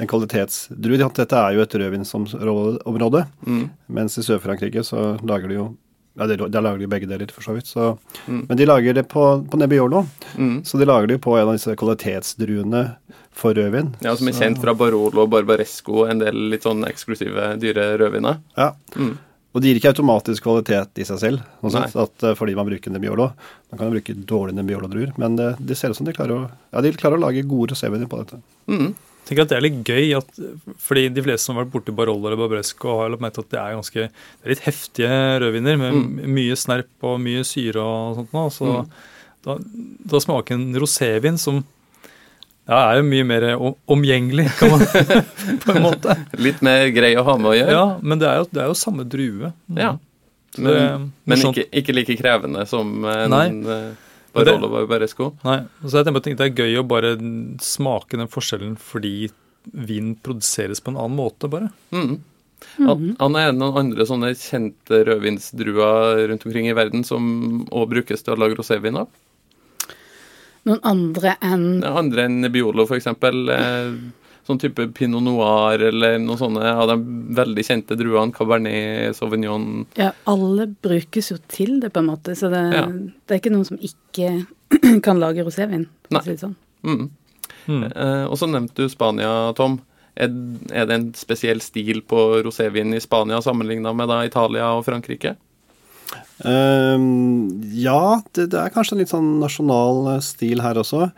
en 0.00 0.08
kvalitetsdrue. 0.08 0.98
Dette 0.98 1.36
er 1.36 1.54
jo 1.58 1.62
et 1.62 1.76
rødvinsområde, 1.82 3.26
Mm. 3.46 3.70
mens 3.88 4.18
i 4.18 4.22
Sør-Frankrike 4.22 4.82
så 4.84 5.20
lager 5.22 5.48
de 5.48 5.54
jo 5.60 5.76
ja, 6.18 6.26
de, 6.26 6.36
lager 6.36 6.78
de 6.78 6.86
begge 6.90 7.06
deler, 7.08 7.30
for 7.32 7.40
så 7.40 7.54
vidt. 7.54 7.66
Så, 7.70 7.96
Mm. 8.28 8.46
Men 8.48 8.56
de 8.58 8.66
lager 8.66 8.92
det 8.94 9.08
på, 9.08 9.22
på 9.48 9.56
Nebbiolo. 9.56 10.06
Mm. 10.36 10.62
Så 10.66 10.76
de 10.78 10.84
lager 10.84 11.06
det 11.06 11.20
på 11.22 11.36
en 11.38 11.48
av 11.48 11.54
disse 11.54 11.74
kvalitetsdruene 11.76 12.96
for 13.32 13.54
rødvin. 13.54 13.94
Ja, 14.02 14.16
Som 14.16 14.28
er 14.28 14.32
Så- 14.32 14.42
kjent 14.42 14.58
fra 14.60 14.74
Barolo 14.74 15.22
og 15.22 15.30
Barbaresco, 15.30 16.04
en 16.10 16.18
del 16.18 16.34
litt 16.50 16.62
sånn 16.62 16.84
eksklusive, 16.84 17.58
dyre 17.60 17.96
rødviner. 17.96 18.38
Ja. 18.58 18.72
Mm. 18.96 19.16
Og 19.54 19.62
det 19.62 19.68
gir 19.70 19.80
ikke 19.80 19.94
automatisk 19.94 20.42
kvalitet 20.42 20.98
i 20.98 21.04
seg 21.04 21.18
selv, 21.18 21.40
sånn 21.62 21.82
at, 21.96 22.22
eh, 22.22 22.34
fordi 22.34 22.54
man 22.54 22.66
bruker 22.66 22.90
Nebbiolo. 22.90 23.32
Man 23.72 23.78
kan 23.78 23.90
jo 23.90 23.98
bruke 24.00 24.14
dårlige 24.26 24.54
Nebbiolo-druer, 24.56 25.12
men 25.18 25.36
det, 25.36 25.56
det 25.64 25.76
ser 25.76 25.90
ut 25.90 25.96
som 25.96 26.04
de 26.06 26.12
klarer 26.12 26.30
å, 26.36 26.50
ja, 26.72 26.80
de 26.80 26.92
klarer 26.92 27.18
å 27.18 27.20
lage 27.20 27.46
gode 27.48 27.70
roséviner 27.72 28.06
på 28.08 28.18
dette. 28.18 28.42
Mm. 28.68 28.94
Tenker 29.30 29.44
at 29.46 29.52
det 29.52 29.56
er 29.60 29.62
litt 29.62 29.80
gøy, 29.86 30.08
at, 30.18 30.30
fordi 30.82 31.04
de 31.14 31.22
fleste 31.22 31.46
som 31.46 31.54
har 31.56 31.64
vært 31.68 31.72
borti 31.76 31.92
Barolo 31.94 32.26
eller 32.26 32.40
Barbaresco, 32.40 32.96
har 32.98 33.12
lagt 33.12 33.22
merke 33.22 33.36
til 33.38 33.44
at 33.46 33.52
det 33.54 33.60
er 33.62 33.76
ganske 33.78 34.00
det 34.10 34.42
er 34.48 34.50
litt 34.56 34.64
heftige 34.66 35.18
rødviner 35.44 35.78
med 35.78 35.92
Mm. 36.00 36.34
mye 36.34 36.56
snerp 36.58 37.06
og 37.06 37.20
mye 37.22 37.44
syre 37.46 37.78
og 37.84 38.16
sånt 38.18 38.32
nå. 38.34 38.42
Så 38.50 38.66
Mm. 38.80 38.90
da, 39.46 39.56
da 40.10 40.20
smaker 40.26 40.58
en 40.58 40.74
rosévin 40.82 41.38
som 41.38 41.62
ja, 42.68 42.92
er 42.92 42.98
jo 43.00 43.06
mye 43.08 43.24
mer 43.26 43.46
omgjengelig, 43.88 44.48
kan 44.58 44.70
man 44.70 44.84
på 45.64 45.72
en 45.74 45.82
måte. 45.82 46.14
Litt 46.38 46.60
mer 46.62 46.90
grei 46.94 47.14
å 47.18 47.24
ha 47.26 47.36
med 47.40 47.50
å 47.50 47.56
gjøre. 47.56 47.72
Ja, 47.78 47.86
men 48.02 48.18
det 48.20 48.28
er 48.28 48.36
jo, 48.42 48.48
det 48.52 48.60
er 48.62 48.68
jo 48.70 48.76
samme 48.78 49.06
drue. 49.10 49.52
Ja. 49.74 49.94
Men, 50.58 50.66
det 50.66 50.76
Men, 50.76 51.08
men 51.30 51.38
ikke, 51.50 51.64
ikke 51.80 51.94
like 51.94 52.16
krevende 52.18 52.66
som 52.66 53.04
en 53.06 53.30
Nei. 53.30 53.46
Eh, 54.34 54.80
jo 54.82 54.86
bare 54.90 55.08
sko. 55.10 55.30
Nei, 55.44 55.58
så 55.84 56.00
jeg 56.00 56.06
tenker 56.10 56.36
det 56.38 56.48
er 56.50 56.58
gøy 56.64 56.78
å 56.80 56.86
bare 56.88 57.14
smake 57.64 58.16
den 58.20 58.30
forskjellen 58.30 58.76
fordi 58.78 59.30
vin 59.72 60.14
produseres 60.16 60.80
på 60.80 60.92
en 60.92 61.00
annen 61.00 61.16
måte, 61.18 61.48
bare. 61.52 61.70
Mm. 61.92 62.18
An- 62.84 63.16
Anne, 63.18 63.40
er 63.48 63.52
noen 63.56 63.76
andre 63.80 64.04
sånne 64.08 64.34
kjente 64.36 65.02
rødvinsdruer 65.08 66.26
rundt 66.28 66.44
omkring 66.46 66.68
i 66.68 66.76
verden 66.76 67.04
som 67.08 67.66
òg 67.72 67.88
brukes 67.94 68.22
til 68.22 68.34
å 68.34 68.40
lage 68.40 68.58
rosévin 68.58 68.98
av? 69.00 69.08
Noen 70.68 70.80
andre 70.84 71.36
enn 71.40 71.80
Andre 71.88 72.26
enn 72.28 72.44
Biolo, 72.52 72.84
f.eks. 72.84 73.06
Sånn 74.50 74.58
type 74.58 74.88
pinot 74.98 75.22
noir 75.22 75.78
eller 75.92 76.18
noen 76.18 76.38
sånne 76.40 76.72
av 76.74 76.88
de 76.90 76.96
veldig 77.38 77.62
kjente 77.68 77.94
druene. 78.00 78.34
Cabernet, 78.34 79.14
Sauvignon 79.14 79.84
Ja, 80.00 80.10
alle 80.26 80.66
brukes 80.82 81.30
jo 81.30 81.36
til 81.46 81.76
det, 81.80 81.92
på 81.94 82.02
en 82.02 82.10
måte. 82.10 82.34
Så 82.34 82.50
det, 82.50 82.64
Ja. 82.74 82.86
det 82.90 83.36
er 83.36 83.38
ikke 83.38 83.52
noen 83.54 83.68
som 83.68 83.78
ikke 83.78 84.32
kan 85.06 85.20
lage 85.22 85.44
rosévin, 85.46 85.86
for 86.08 86.16
Nei. 86.18 86.20
å 86.20 86.24
si 86.26 86.34
det 86.34 86.42
sånn. 86.42 86.56
mm. 86.82 87.06
Mm. 87.70 87.82
Eh, 87.92 88.24
og 88.26 88.34
så 88.40 88.48
nevnte 88.50 88.82
du 88.82 88.88
Spania, 88.90 89.52
Tom. 89.54 89.78
Er, 90.16 90.32
er 90.74 90.86
det 90.88 90.94
en 90.96 91.06
spesiell 91.14 91.60
stil 91.62 92.00
på 92.02 92.42
rosévin 92.42 92.94
i 92.96 93.00
Spania 93.04 93.38
sammenligna 93.44 93.92
med 93.94 94.08
da 94.10 94.22
Italia 94.26 94.72
og 94.74 94.82
Frankrike? 94.88 95.36
Um, 96.42 97.60
ja, 97.76 98.20
det, 98.34 98.48
det 98.54 98.58
er 98.62 98.72
kanskje 98.74 98.96
en 98.96 99.02
litt 99.02 99.12
sånn 99.12 99.28
nasjonal 99.42 100.16
eh, 100.16 100.22
stil 100.24 100.62
her 100.64 100.80
også. 100.80 101.10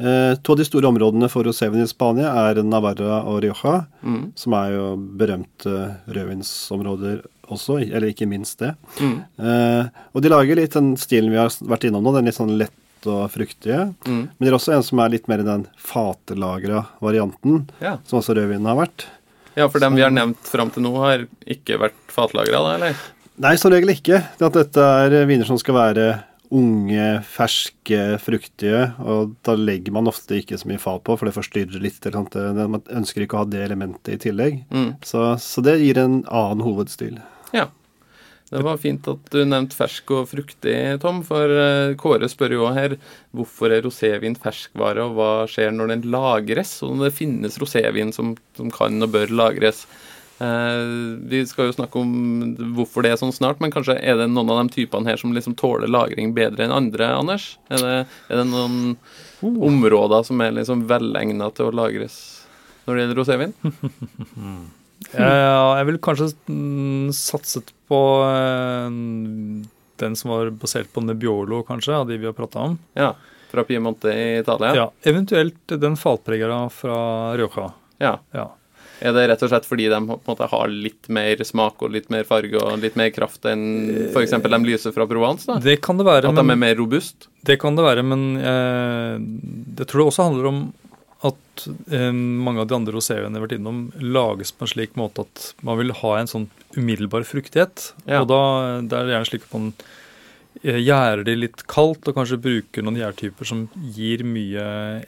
Eh, 0.00 0.34
to 0.42 0.52
av 0.52 0.58
de 0.58 0.64
store 0.66 0.88
områdene 0.90 1.28
for 1.30 1.44
rosévin 1.46 1.84
i 1.84 1.86
Spania 1.86 2.32
er 2.50 2.62
Navarra 2.66 3.20
og 3.30 3.42
Rioja, 3.44 3.86
Mm. 4.02 4.32
som 4.34 4.52
er 4.54 4.72
jo 4.74 4.96
berømte 4.96 5.96
rødvinsområder 6.10 7.22
også, 7.50 7.76
eller 7.92 8.08
ikke 8.10 8.26
minst 8.28 8.58
det. 8.58 8.74
Mm. 9.00 9.18
Eh, 9.38 9.86
og 10.14 10.22
de 10.22 10.28
lager 10.32 10.56
litt 10.56 10.72
den 10.72 10.94
stilen 10.96 11.30
vi 11.30 11.36
har 11.38 11.48
vært 11.62 11.84
innom 11.88 12.02
nå, 12.02 12.14
den 12.16 12.24
litt 12.26 12.34
sånn 12.38 12.56
lett 12.58 12.72
og 13.06 13.30
fruktige. 13.30 13.94
Mm. 14.08 14.22
Men 14.32 14.40
det 14.40 14.48
er 14.48 14.56
også 14.58 14.74
en 14.74 14.82
som 14.82 14.98
er 15.04 15.10
litt 15.12 15.28
mer 15.28 15.40
i 15.40 15.46
den 15.46 15.66
fatelagra 15.78 16.86
varianten, 17.04 17.68
Ja. 17.80 17.98
som 18.04 18.18
også 18.20 18.34
rødvinen 18.34 18.66
har 18.66 18.76
vært. 18.86 19.04
ja, 19.56 19.68
for 19.68 19.78
dem 19.78 19.94
vi 19.94 20.02
har 20.02 20.10
nevnt 20.10 20.38
fram 20.42 20.70
til 20.72 20.82
nå, 20.82 20.96
har 20.98 21.26
ikke 21.46 21.78
vært 21.78 21.92
fatlagra, 22.08 22.50
da, 22.58 22.74
eller? 22.74 22.96
Nei, 23.38 23.54
som 23.56 23.70
regel 23.70 23.90
ikke. 23.90 24.24
Det 24.38 24.46
at 24.46 24.52
dette 24.52 24.78
er 24.82 25.26
viner 25.26 25.44
som 25.46 25.58
skal 25.58 25.74
være 25.74 26.22
unge, 26.54 27.06
ferske, 27.26 28.00
fruktige, 28.22 28.86
og 29.02 29.34
da 29.46 29.56
legger 29.58 29.94
man 29.96 30.10
ofte 30.10 30.38
ikke 30.40 30.58
så 30.60 30.70
mye 30.70 30.82
fat 30.82 31.02
på, 31.06 31.16
for 31.18 31.28
det 31.28 31.36
forstyrrer 31.36 31.82
litt. 31.82 32.06
Man 32.14 32.82
ønsker 32.86 33.24
ikke 33.24 33.38
å 33.38 33.44
ha 33.44 33.50
det 33.50 33.64
elementet 33.66 34.14
i 34.16 34.20
tillegg. 34.28 34.60
Mm. 34.74 34.92
Så, 35.06 35.26
så 35.42 35.64
det 35.64 35.80
gir 35.82 35.98
en 36.00 36.20
annen 36.28 36.64
hovedstil. 36.64 37.18
Ja. 37.56 37.70
Det 38.54 38.60
var 38.62 38.76
fint 38.78 39.06
at 39.10 39.30
du 39.32 39.40
nevnte 39.42 39.74
fersk 39.74 40.10
og 40.14 40.28
fruktig, 40.30 40.74
Tom, 41.02 41.22
for 41.26 41.50
eh, 41.50 41.94
Kåre 41.98 42.28
spør 42.30 42.52
jo 42.54 42.68
her 42.76 42.94
hvorfor 43.34 43.72
er 43.72 43.82
rosévin 43.82 44.36
ferskvare, 44.38 45.08
og 45.08 45.16
hva 45.16 45.30
skjer 45.50 45.72
når 45.74 45.94
den 45.94 46.04
lagres? 46.12 46.76
Og 46.84 46.92
om 46.92 47.02
det 47.02 47.14
finnes 47.16 47.56
rosévin 47.58 48.12
som, 48.14 48.34
som 48.54 48.70
kan 48.74 49.02
og 49.02 49.14
bør 49.16 49.32
lagres. 49.34 49.86
Eh, 50.42 51.18
vi 51.30 51.44
skal 51.46 51.68
jo 51.68 51.76
snakke 51.76 52.00
om 52.00 52.14
hvorfor 52.74 53.04
det 53.04 53.12
er 53.14 53.20
sånn 53.20 53.34
snart, 53.34 53.60
men 53.62 53.70
kanskje 53.74 53.94
er 54.02 54.18
det 54.18 54.26
noen 54.32 54.50
av 54.50 54.62
de 54.64 54.74
typene 54.74 55.06
her 55.06 55.20
som 55.20 55.34
liksom 55.34 55.54
tåler 55.58 55.90
lagring 55.90 56.32
bedre 56.34 56.66
enn 56.66 56.74
andre, 56.74 57.12
Anders? 57.14 57.52
Er 57.70 57.84
det, 57.84 57.98
er 58.28 58.40
det 58.40 58.46
noen 58.50 58.96
områder 59.44 60.24
som 60.26 60.42
er 60.42 60.56
liksom 60.56 60.86
velegna 60.90 61.50
til 61.54 61.70
å 61.70 61.76
lagres 61.82 62.16
når 62.84 62.96
det 62.96 63.04
gjelder 63.04 63.22
rosévin? 63.22 63.54
Ja, 65.12 65.76
jeg 65.76 65.84
ville 65.86 66.00
kanskje 66.02 66.30
mm, 66.48 67.10
satset 67.12 67.68
på 67.90 67.98
eh, 68.24 68.86
den 70.00 70.16
som 70.16 70.32
var 70.32 70.48
basert 70.58 70.88
på 70.94 71.02
Nebbiolo, 71.04 71.60
kanskje, 71.68 71.92
av 71.98 72.08
de 72.08 72.16
vi 72.18 72.26
har 72.26 72.34
prata 72.34 72.62
om. 72.70 72.78
Ja. 72.98 73.10
Fra 73.52 73.66
Piemonte 73.68 74.10
i 74.10 74.38
Italia? 74.40 74.72
Ja. 74.74 74.86
Eventuelt 75.06 75.76
den 75.82 75.98
fatpregera 76.00 76.64
fra 76.72 76.96
Rioja. 77.36 77.68
ja. 78.02 78.16
Ja. 78.34 78.48
Er 79.02 79.12
det 79.16 79.24
rett 79.28 79.42
og 79.42 79.50
slett 79.50 79.66
fordi 79.66 79.88
de 79.90 79.98
på 80.06 80.14
en 80.14 80.28
måte 80.28 80.46
har 80.48 80.68
litt 80.70 81.08
mer 81.12 81.40
smak 81.44 81.82
og 81.82 81.90
litt 81.96 82.06
mer 82.14 82.22
farge 82.28 82.54
og 82.60 82.78
litt 82.82 82.94
mer 82.96 83.10
kraft 83.10 83.44
enn 83.50 83.64
f.eks. 84.12 84.30
de 84.44 84.60
lyse 84.64 84.92
fra 84.94 85.06
Provence? 85.10 85.46
da? 85.50 85.58
Det 85.60 85.80
kan 85.82 85.98
det 85.98 86.06
være, 86.06 86.28
At 86.30 86.34
de 86.38 86.44
er 86.44 86.50
men, 86.52 86.58
mer 86.62 86.76
robust? 86.78 87.26
det 87.44 87.58
kan 87.60 87.74
det 87.76 87.84
være, 87.84 88.02
men 88.06 88.36
eh, 88.38 89.18
jeg 89.80 89.86
tror 89.90 90.04
det 90.04 90.06
også 90.12 90.28
handler 90.30 90.46
om 90.52 90.60
at 91.24 91.66
eh, 91.90 92.10
mange 92.12 92.60
av 92.60 92.68
de 92.68 92.76
andre 92.76 92.92
roséene 92.94 93.30
jeg 93.30 93.38
har 93.40 93.44
vært 93.46 93.56
innom, 93.58 93.82
lages 94.00 94.52
på 94.52 94.66
en 94.66 94.72
slik 94.74 94.94
måte 95.00 95.24
at 95.24 95.50
man 95.64 95.78
vil 95.80 95.92
ha 96.02 96.14
en 96.20 96.28
sånn 96.30 96.46
umiddelbar 96.76 97.24
fruktighet. 97.24 97.92
Ja. 98.06 98.20
Og 98.22 98.28
da 98.28 98.40
det 98.84 98.98
er 98.98 99.08
det 99.08 99.14
gjerne 99.16 99.28
slik 99.30 99.46
at 99.48 99.54
man 99.56 99.68
eh, 100.62 100.80
gjærer 100.84 101.24
de 101.26 101.36
litt 101.40 101.64
kaldt, 101.70 102.06
og 102.12 102.18
kanskje 102.18 102.40
bruker 102.44 102.84
noen 102.84 103.00
gjærtyper 103.00 103.48
som 103.48 103.66
gir 103.96 104.22
mye 104.28 104.66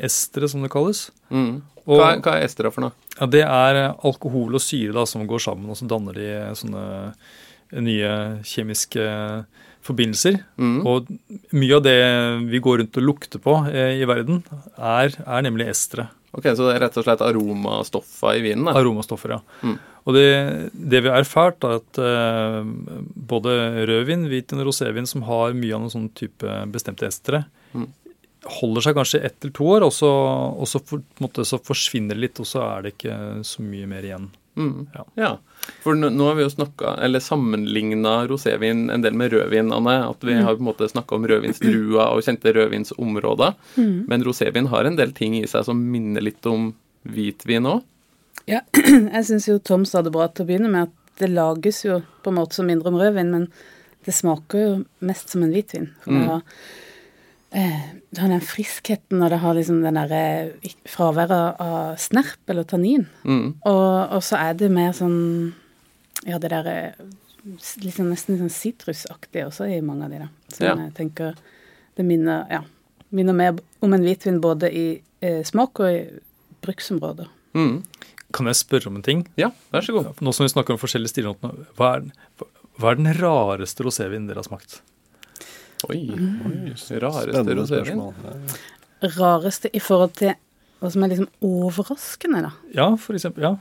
estere, 0.08 0.48
som 0.48 0.64
det 0.64 0.72
kalles. 0.72 1.06
Mm. 1.30 1.60
Og, 1.86 1.98
Hva, 2.00 2.14
er- 2.16 2.22
hva 2.24 2.38
er 2.40 2.48
estere 2.48 2.72
for 2.74 2.86
noe? 2.88 2.96
Ja, 3.20 3.26
det 3.32 3.42
er 3.46 3.80
alkohol 4.04 4.56
og 4.58 4.62
syre 4.64 4.92
da, 4.96 5.06
som 5.08 5.26
går 5.28 5.42
sammen, 5.46 5.70
og 5.72 5.78
så 5.78 5.88
danner 5.90 6.16
de 6.16 6.28
sånne 6.58 6.84
nye 7.82 8.10
kjemiske 8.46 9.06
forbindelser. 9.86 10.40
Mm. 10.58 10.78
Og 10.86 11.08
mye 11.54 11.76
av 11.78 11.82
det 11.86 11.96
vi 12.50 12.60
går 12.62 12.80
rundt 12.82 12.98
og 13.00 13.06
lukter 13.06 13.42
på 13.42 13.56
eh, 13.70 14.00
i 14.00 14.06
verden, 14.08 14.40
er, 14.78 15.14
er 15.22 15.44
nemlig 15.46 15.68
estere. 15.72 16.08
Ok, 16.36 16.50
Så 16.52 16.66
det 16.66 16.74
er 16.76 16.82
rett 16.84 16.96
og 17.00 17.06
slett 17.06 17.22
aromastoffer 17.24 18.36
i 18.36 18.42
vinen? 18.44 18.66
da? 18.68 18.74
Aromastoffer, 18.80 19.36
ja. 19.38 19.42
Mm. 19.64 19.76
Og 20.06 20.14
det, 20.14 20.26
det 20.76 21.00
vi 21.02 21.10
har 21.10 21.22
erfart, 21.24 21.64
er 21.66 21.78
at 21.80 22.00
eh, 22.02 22.58
både 23.32 23.54
rødvin, 23.88 24.26
hvitvin 24.30 24.60
og 24.62 24.68
rosévin 24.68 25.08
som 25.10 25.24
har 25.26 25.56
mye 25.56 25.74
av 25.74 25.82
noen 25.86 25.94
sånn 25.94 26.10
type 26.18 26.58
bestemte 26.74 27.08
estere, 27.08 27.46
Mm. 27.76 27.88
Holder 28.60 28.84
seg 28.86 28.96
kanskje 28.98 29.20
ett 29.26 29.36
eller 29.42 29.54
to 29.56 29.68
år, 29.76 29.86
og 29.86 29.92
så, 29.94 30.10
og 30.56 30.68
så, 30.70 30.80
for, 30.80 31.02
på 31.02 31.22
en 31.22 31.28
måte, 31.28 31.46
så 31.48 31.58
forsvinner 31.62 32.16
det 32.16 32.24
litt, 32.28 32.42
og 32.42 32.48
så 32.48 32.64
er 32.64 32.84
det 32.84 32.96
ikke 32.96 33.16
så 33.46 33.64
mye 33.64 33.88
mer 33.90 34.06
igjen. 34.06 34.28
Mm. 34.56 34.86
Ja. 34.94 35.04
Ja. 35.14 35.30
For 35.84 35.98
nå, 35.98 36.08
nå 36.14 36.28
har 36.28 36.38
vi 36.38 36.46
jo 36.46 36.52
snakka, 36.52 36.94
eller 37.04 37.20
sammenligna 37.20 38.14
rosévin 38.30 38.86
en 38.92 39.02
del 39.04 39.16
med 39.18 39.32
rødvin, 39.34 39.72
Anne. 39.74 39.96
At 40.08 40.24
vi 40.24 40.36
har 40.38 40.56
på 40.56 40.64
en 40.64 40.70
måte 40.70 40.88
snakka 40.88 41.18
om 41.18 41.26
rødvinsdrua 41.28 42.08
og 42.14 42.24
kjente 42.24 42.54
rødvinsområder. 42.56 43.52
Men 44.08 44.24
rosévin 44.24 44.70
har 44.72 44.88
en 44.88 44.96
del 44.96 45.12
ting 45.16 45.36
i 45.40 45.46
seg 45.50 45.66
som 45.68 45.82
minner 45.92 46.24
litt 46.24 46.46
om 46.48 46.70
hvitvin 47.06 47.68
òg. 47.68 47.84
Ja, 48.46 48.62
jeg 49.16 49.26
syns 49.26 49.48
jo 49.50 49.58
Tom 49.58 49.84
sa 49.88 50.04
det 50.06 50.14
bra 50.14 50.28
til 50.30 50.46
å 50.46 50.48
begynne 50.48 50.70
med, 50.70 50.88
at 50.88 51.20
det 51.20 51.32
lages 51.32 51.82
jo 51.84 52.00
på 52.22 52.30
en 52.30 52.38
måte 52.38 52.56
som 52.56 52.68
mindre 52.68 52.92
om 52.92 52.98
rødvin, 53.00 53.32
men 53.32 53.48
det 54.06 54.14
smaker 54.14 54.62
jo 54.62 54.72
mest 55.04 55.32
som 55.32 55.42
en 55.42 55.52
hvitvin. 55.52 55.88
Mm. 56.06 56.42
Har, 57.56 57.62
eh, 57.62 57.82
det 58.12 58.20
har 58.20 58.28
den 58.28 58.40
friskheten, 58.44 59.22
og 59.22 59.30
det 59.30 59.38
har 59.42 59.54
liksom 59.54 59.82
den 59.82 59.94
derre 59.94 60.52
fraværet 60.86 61.60
av 61.60 61.96
snerp 61.98 62.48
eller 62.52 62.64
tannin. 62.64 63.06
Mm. 63.24 63.54
Og, 63.64 64.12
og 64.12 64.22
så 64.22 64.36
er 64.38 64.54
det 64.54 64.70
mer 64.70 64.92
sånn 64.92 65.52
Ja, 66.26 66.38
det 66.38 66.48
derre 66.50 66.94
liksom 67.82 68.08
Nesten 68.10 68.34
litt 68.34 68.42
sånn 68.42 68.50
sitrusaktig 68.50 69.44
også 69.46 69.68
i 69.70 69.80
mange 69.84 70.04
av 70.06 70.10
de, 70.10 70.18
da. 70.24 70.28
Som 70.48 70.66
Ja. 70.66 70.74
jeg 70.76 70.94
tenker 70.94 71.34
Det 71.96 72.04
minner 72.04 72.46
Ja. 72.50 72.62
Minner 73.12 73.32
mer 73.34 73.58
om 73.82 73.92
en 73.94 74.02
hvitvin 74.02 74.40
både 74.40 74.70
i 74.74 75.00
eh, 75.22 75.42
smak 75.44 75.78
og 75.80 75.86
i 75.86 76.20
bruksområder. 76.60 77.28
Mm. 77.54 77.82
Kan 78.32 78.46
jeg 78.46 78.54
spørre 78.56 78.88
om 78.88 78.96
en 78.96 79.02
ting? 79.02 79.26
Ja, 79.38 79.50
vær 79.72 79.80
så 79.80 79.92
god. 79.94 80.16
Nå 80.20 80.32
som 80.34 80.44
vi 80.44 80.50
snakker 80.50 80.72
om 80.74 80.78
forskjellige 80.78 81.08
stiler, 81.14 81.34
hva 81.76 82.00
den- 82.00 82.12
hva 82.78 82.90
er 82.90 82.94
den 82.96 83.14
rareste 83.14 83.84
rosévinen 83.86 84.26
dere 84.26 84.36
har 84.42 84.42
smakt? 84.44 84.80
Oi. 85.90 86.00
Oi. 86.10 86.72
Rareste 86.72 87.30
Spennende 87.32 87.54
rosévin. 87.60 87.84
spørsmål. 87.84 88.14
Rareste 89.18 89.70
i 89.76 89.80
forhold 89.82 90.12
til 90.18 90.34
hva 90.80 90.90
som 90.92 91.04
er 91.06 91.08
liksom 91.14 91.28
overraskende, 91.46 92.42
da. 92.46 92.50
Ja, 92.76 92.90
for 93.00 93.16
eksempel. 93.16 93.42
Ja. 93.44 93.54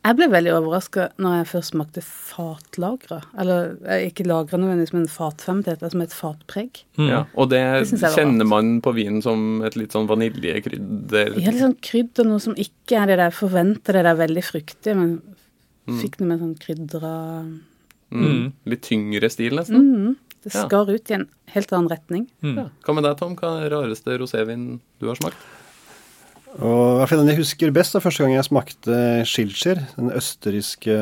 Jeg 0.00 0.16
ble 0.16 0.26
veldig 0.32 0.52
overraska 0.56 1.10
når 1.20 1.34
jeg 1.42 1.48
først 1.50 1.72
smakte 1.74 2.00
fatlagra. 2.06 3.18
Eller 3.38 3.74
eh, 3.84 4.06
ikke 4.08 4.24
lagra 4.24 4.56
nødvendigvis, 4.56 4.94
men 4.96 5.04
fatfermentert, 5.12 5.82
som 5.92 6.00
et 6.00 6.14
fatpreg. 6.16 6.80
Mm. 6.96 7.08
Ja, 7.10 7.18
og 7.36 7.50
det, 7.52 7.60
Det 7.90 8.00
kjenner 8.14 8.46
rart. 8.46 8.48
man 8.54 8.70
på 8.80 8.94
vinen 8.96 9.20
som 9.22 9.60
et 9.66 9.76
litt 9.76 9.92
sånn 9.92 10.08
vaniljekrydder. 10.08 11.34
Ja, 11.36 11.50
litt 11.52 11.60
sånn 11.60 11.76
krydder, 11.84 12.24
noe 12.30 12.40
som 12.40 12.56
ikke 12.56 13.02
er 13.02 13.12
det 13.12 13.18
der 13.20 13.30
forventer, 13.36 13.92
det 13.98 14.06
der 14.08 14.16
veldig 14.22 14.44
fruktige, 14.46 14.96
men 14.96 15.20
fikk 16.00 16.18
noe 16.20 16.28
med 16.32 16.40
sånn 16.46 16.56
krydra 16.62 17.14
Mm. 18.10 18.48
Litt 18.66 18.80
tyngre 18.88 19.28
stil, 19.30 19.52
nesten. 19.54 19.76
mm, 19.78 20.16
Det 20.44 20.54
Ja. 20.54 20.66
skar 20.66 20.88
ut 20.88 21.10
i 21.10 21.14
en 21.14 21.26
helt 21.52 21.72
annen 21.72 21.90
retning. 21.92 22.26
Mm. 22.42 22.56
Ja. 22.56 22.68
Hva 22.86 22.94
med 22.96 23.04
deg, 23.04 23.16
Tom? 23.20 23.34
Hva 23.36 23.58
er 23.60 23.68
den 23.68 23.74
rareste 23.78 24.18
rosévin 24.18 24.80
du 25.00 25.08
har 25.10 25.16
smakt? 25.18 25.36
Og 26.58 26.98
hvert 26.98 27.08
fall 27.12 27.20
den 27.22 27.28
jeg 27.30 27.38
husker 27.44 27.70
best, 27.70 27.92
da 27.94 28.00
første 28.02 28.24
gang 28.24 28.32
jeg 28.34 28.46
smakte 28.48 28.96
Schilcher, 29.28 29.84
den 29.96 30.10
østerrikske 30.16 30.96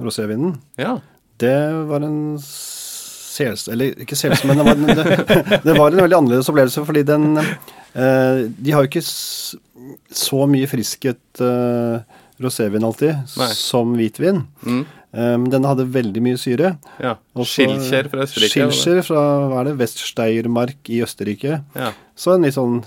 rosévinen. 0.00 0.56
Ja. 0.80 0.94
Det 1.42 1.56
var 1.90 2.06
en 2.06 2.38
sels... 2.40 3.66
Eller 3.68 3.98
ikke 4.00 4.16
sels, 4.16 4.44
men 4.48 4.56
det 4.62 4.64
var, 4.64 4.74
det, 4.78 5.62
det 5.66 5.76
var 5.76 5.90
en 5.92 6.00
veldig 6.06 6.16
annerledes 6.20 6.48
opplevelse, 6.48 6.84
fordi 6.86 7.02
den 7.04 7.36
eh, 7.36 8.44
De 8.56 8.72
har 8.72 8.84
jo 8.86 8.88
ikke 8.92 9.04
så 9.04 10.44
mye 10.48 10.70
friskhet 10.70 11.42
eh, 11.44 11.98
rosévin 12.40 12.86
alltid 12.86 13.14
Nei. 13.38 13.50
som 13.58 13.92
hvitvin. 13.98 14.40
Mm. 14.64 14.84
Men 15.14 15.44
den 15.52 15.66
hadde 15.68 15.84
veldig 15.94 16.22
mye 16.24 16.38
syre. 16.40 16.72
ja. 16.98 17.14
Schilcher 17.46 18.08
fra 18.10 18.24
Østerrike. 18.26 18.50
Schilcher 18.74 19.02
fra 19.06 19.22
hva 19.50 19.60
er 19.60 19.68
det, 19.70 19.76
Veststeiermark 19.78 20.90
i 20.90 21.02
Østerrike. 21.06 21.60
Ja. 21.78 21.92
Så 22.18 22.34
en 22.34 22.42
litt 22.46 22.56
sånn 22.56 22.80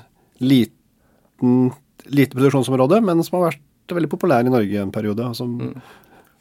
liten, 0.44 1.72
lite 2.12 2.36
produksjonsområde, 2.36 3.00
men 3.06 3.24
som 3.24 3.40
har 3.40 3.52
vært 3.52 3.96
veldig 3.96 4.10
populær 4.12 4.44
i 4.44 4.52
Norge 4.52 4.82
en 4.84 4.92
periode. 4.92 5.24
og 5.24 5.36
Som 5.40 5.56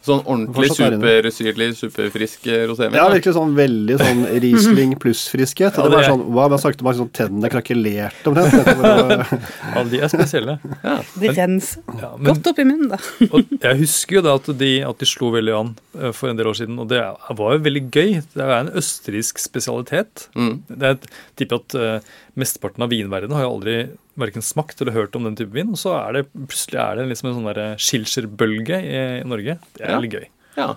Sånn 0.07 0.21
ordentlig 0.23 0.69
er 0.71 0.95
supersyrlig, 0.95 1.67
superfrisk 1.81 2.45
eh, 2.47 2.63
rosévin? 2.71 2.95
Ja, 2.95 3.09
virkelig 3.11 3.35
sånn 3.35 3.57
veldig 3.57 3.97
sånn 3.99 4.21
Riesling 4.45 4.95
pluss-friskhet. 5.03 5.81
Ja, 5.81 5.87
det 5.87 5.91
det 5.91 5.99
var 5.99 6.07
sånn, 6.07 6.23
hva, 6.37 6.45
man 6.53 6.63
snakket 6.63 6.85
om 6.85 6.91
at 6.91 6.99
sånn 7.01 7.11
tennene 7.17 7.51
krakelerte 7.51 8.31
omtrent. 8.31 8.71
Det 8.71 9.41
Ja, 9.73 9.83
de 9.93 10.01
er 10.07 10.13
spesielle. 10.13 10.57
De 11.17 11.33
renser 11.33 11.83
Ja, 11.99 12.13
men, 12.15 12.29
godt 12.29 12.53
opp 12.53 12.63
i 12.63 12.69
munnen, 12.69 12.95
da. 12.95 13.01
og 13.33 13.57
jeg 13.57 13.81
husker 13.83 14.21
jo 14.21 14.25
da 14.29 14.37
at 14.39 14.51
de, 14.63 14.73
at 14.87 15.03
de 15.03 15.11
slo 15.11 15.33
veldig 15.35 15.57
an 15.59 15.75
eh, 15.99 16.15
for 16.15 16.31
en 16.31 16.39
del 16.39 16.53
år 16.53 16.61
siden, 16.61 16.79
og 16.83 16.91
det 16.93 17.03
var 17.03 17.59
jo 17.59 17.67
veldig 17.67 17.85
gøy. 17.91 18.17
Det 18.37 18.47
er 18.47 18.57
en 18.61 18.73
østerriksk 18.79 19.43
spesialitet. 19.43 20.29
Mm. 20.39 20.55
Det 20.71 20.83
er 20.83 20.99
et 21.01 21.11
tipper 21.41 21.63
at 21.63 21.79
uh, 21.79 22.17
Mesteparten 22.39 22.85
av 22.85 22.93
vinverdenen 22.93 23.35
har 23.35 23.47
jo 23.47 23.55
aldri 23.57 23.77
verken 24.19 24.43
smakt 24.45 24.81
eller 24.81 24.93
hørt 24.97 25.15
om 25.19 25.25
den 25.29 25.37
type 25.37 25.53
vin, 25.53 25.69
og 25.75 25.79
så 25.81 25.93
er 25.99 26.13
det 26.19 26.25
plutselig 26.33 26.79
er 26.81 26.97
det 27.01 27.09
liksom 27.11 27.29
en 27.31 27.37
sånn 27.39 27.49
der 27.55 27.77
Schilcher-bølge 27.77 28.79
i, 28.83 28.97
i 29.21 29.25
Norge. 29.29 29.59
Det 29.77 29.83
er 29.85 29.91
Ja. 29.93 29.99
veldig 30.01 30.13
gøy. 30.17 30.27
Ja. 30.57 30.69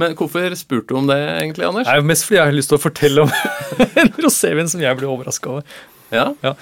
Men 0.00 0.14
hvorfor 0.16 0.54
spurte 0.56 0.88
du 0.94 0.96
om 0.96 1.06
det 1.10 1.16
egentlig, 1.18 1.66
Anders? 1.66 1.88
Er 1.90 2.00
mest 2.06 2.24
fordi 2.24 2.38
jeg 2.38 2.46
har 2.46 2.56
lyst 2.56 2.70
til 2.72 2.78
å 2.78 2.84
fortelle 2.84 3.24
om 3.26 3.32
en 4.00 4.12
rosévin 4.22 4.68
som 4.70 4.80
jeg 4.80 4.96
ble 5.00 5.08
overraska 5.10 5.50
over. 5.50 5.64
Ja, 6.14 6.28
ja. 6.42 6.54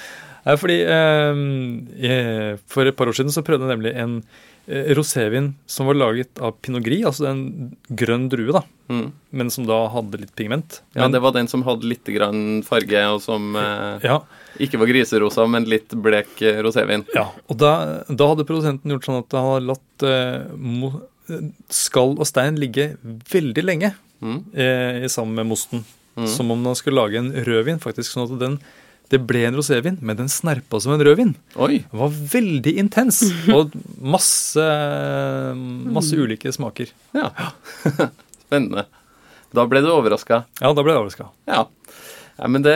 fordi 0.57 0.81
eh, 0.83 2.57
For 2.69 2.89
et 2.89 2.97
par 2.97 3.09
år 3.11 3.17
siden 3.17 3.33
så 3.35 3.45
prøvde 3.47 3.69
jeg 3.69 3.77
nemlig 3.77 3.95
en 4.01 4.17
eh, 4.23 4.27
rosévin 4.69 5.55
som 5.67 5.87
var 5.89 5.95
laget 5.97 6.39
av 6.45 6.53
pinot 6.63 6.83
gris, 6.85 7.05
altså 7.09 7.29
en 7.31 7.43
grønn 7.89 8.27
drue, 8.29 8.53
da, 8.53 8.63
mm. 8.93 9.07
men 9.31 9.51
som 9.51 9.65
da 9.69 9.79
hadde 9.95 10.21
litt 10.21 10.35
pigment. 10.37 10.81
ja 10.95 11.03
Men- 11.07 11.13
det 11.13 11.21
var 11.25 11.33
den 11.33 11.49
som 11.49 11.63
hadde 11.65 11.89
litt 11.89 12.05
grann 12.05 12.63
farge, 12.63 13.01
og 13.15 13.23
som 13.25 13.57
eh, 13.57 13.99
ja, 14.05 14.19
ikke 14.61 14.79
var 14.79 14.87
griserosa, 14.91 15.47
men 15.49 15.65
litt 15.65 15.89
blek 15.95 16.43
eh, 16.43 16.61
rosévin. 16.63 17.07
ja. 17.15 17.29
Og 17.49 17.57
da, 17.57 18.03
da 18.09 18.29
hadde 18.35 18.45
produsenten 18.49 18.91
gjort 18.93 19.05
sånn 19.09 19.23
at 19.23 19.33
han 19.39 19.49
hadde 19.53 19.69
latt 19.73 20.05
eh, 20.05 21.39
eh, 21.39 21.49
skall 21.71 22.19
og 22.19 22.27
stein 22.29 22.57
ligge 22.61 22.97
veldig 23.33 23.65
lenge 23.65 23.95
Mm. 24.21 24.39
eh, 24.53 25.05
sammen 25.07 25.35
med 25.39 25.47
mosten. 25.47 25.85
Mm. 26.17 26.27
Som 26.27 26.51
om 26.51 26.61
man 26.61 26.75
skulle 26.75 26.99
lage 26.99 27.21
en 27.21 27.31
rødvin, 27.47 27.79
faktisk. 27.79 28.11
Sånn 28.17 28.25
at 28.27 28.41
den, 28.41 28.57
det 29.09 29.21
ble 29.25 29.47
en 29.49 29.57
rosévin, 29.57 29.97
men 30.05 30.19
den 30.19 30.29
snerpa 30.29 30.81
som 30.85 30.93
en 30.93 31.03
rødvin. 31.05 31.33
Oi! 31.57 31.81
Den 31.89 32.01
var 32.03 32.13
veldig 32.35 32.75
intens, 32.83 33.23
og 33.55 33.73
masse, 33.97 34.65
masse 35.97 36.19
ulike 36.19 36.53
smaker. 36.53 36.93
Ja. 37.17 37.31
Spennende. 38.45 38.85
Da 39.57 39.65
ble 39.69 39.81
du 39.81 39.89
overraska. 39.95 40.43
Ja, 40.61 40.73
da 40.77 40.85
ble 40.85 40.93
jeg 40.93 41.01
overraska. 41.01 41.31
Ja. 41.49 41.63
ja. 42.37 42.51
Men 42.53 42.67
det, 42.67 42.75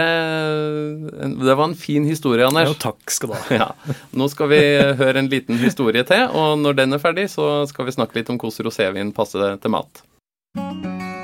det 1.44 1.56
var 1.58 1.68
en 1.68 1.76
fin 1.78 2.06
historie, 2.08 2.46
Anders. 2.48 2.72
Ja, 2.72 2.78
takk 2.88 3.12
skal 3.12 3.34
du 3.34 3.36
ha. 3.36 3.42
Ja. 3.62 3.98
Nå 4.16 4.30
skal 4.32 4.48
vi 4.54 4.62
høre 5.02 5.20
en 5.20 5.28
liten 5.32 5.60
historie 5.60 6.04
til, 6.08 6.24
og 6.32 6.56
når 6.64 6.80
den 6.80 6.96
er 6.96 7.02
ferdig, 7.02 7.28
så 7.34 7.66
skal 7.70 7.90
vi 7.90 7.94
snakke 7.98 8.18
litt 8.18 8.32
om 8.32 8.40
hvordan 8.40 8.70
rosévin 8.70 9.12
passer 9.16 9.60
til 9.60 9.76
mat. 9.76 10.02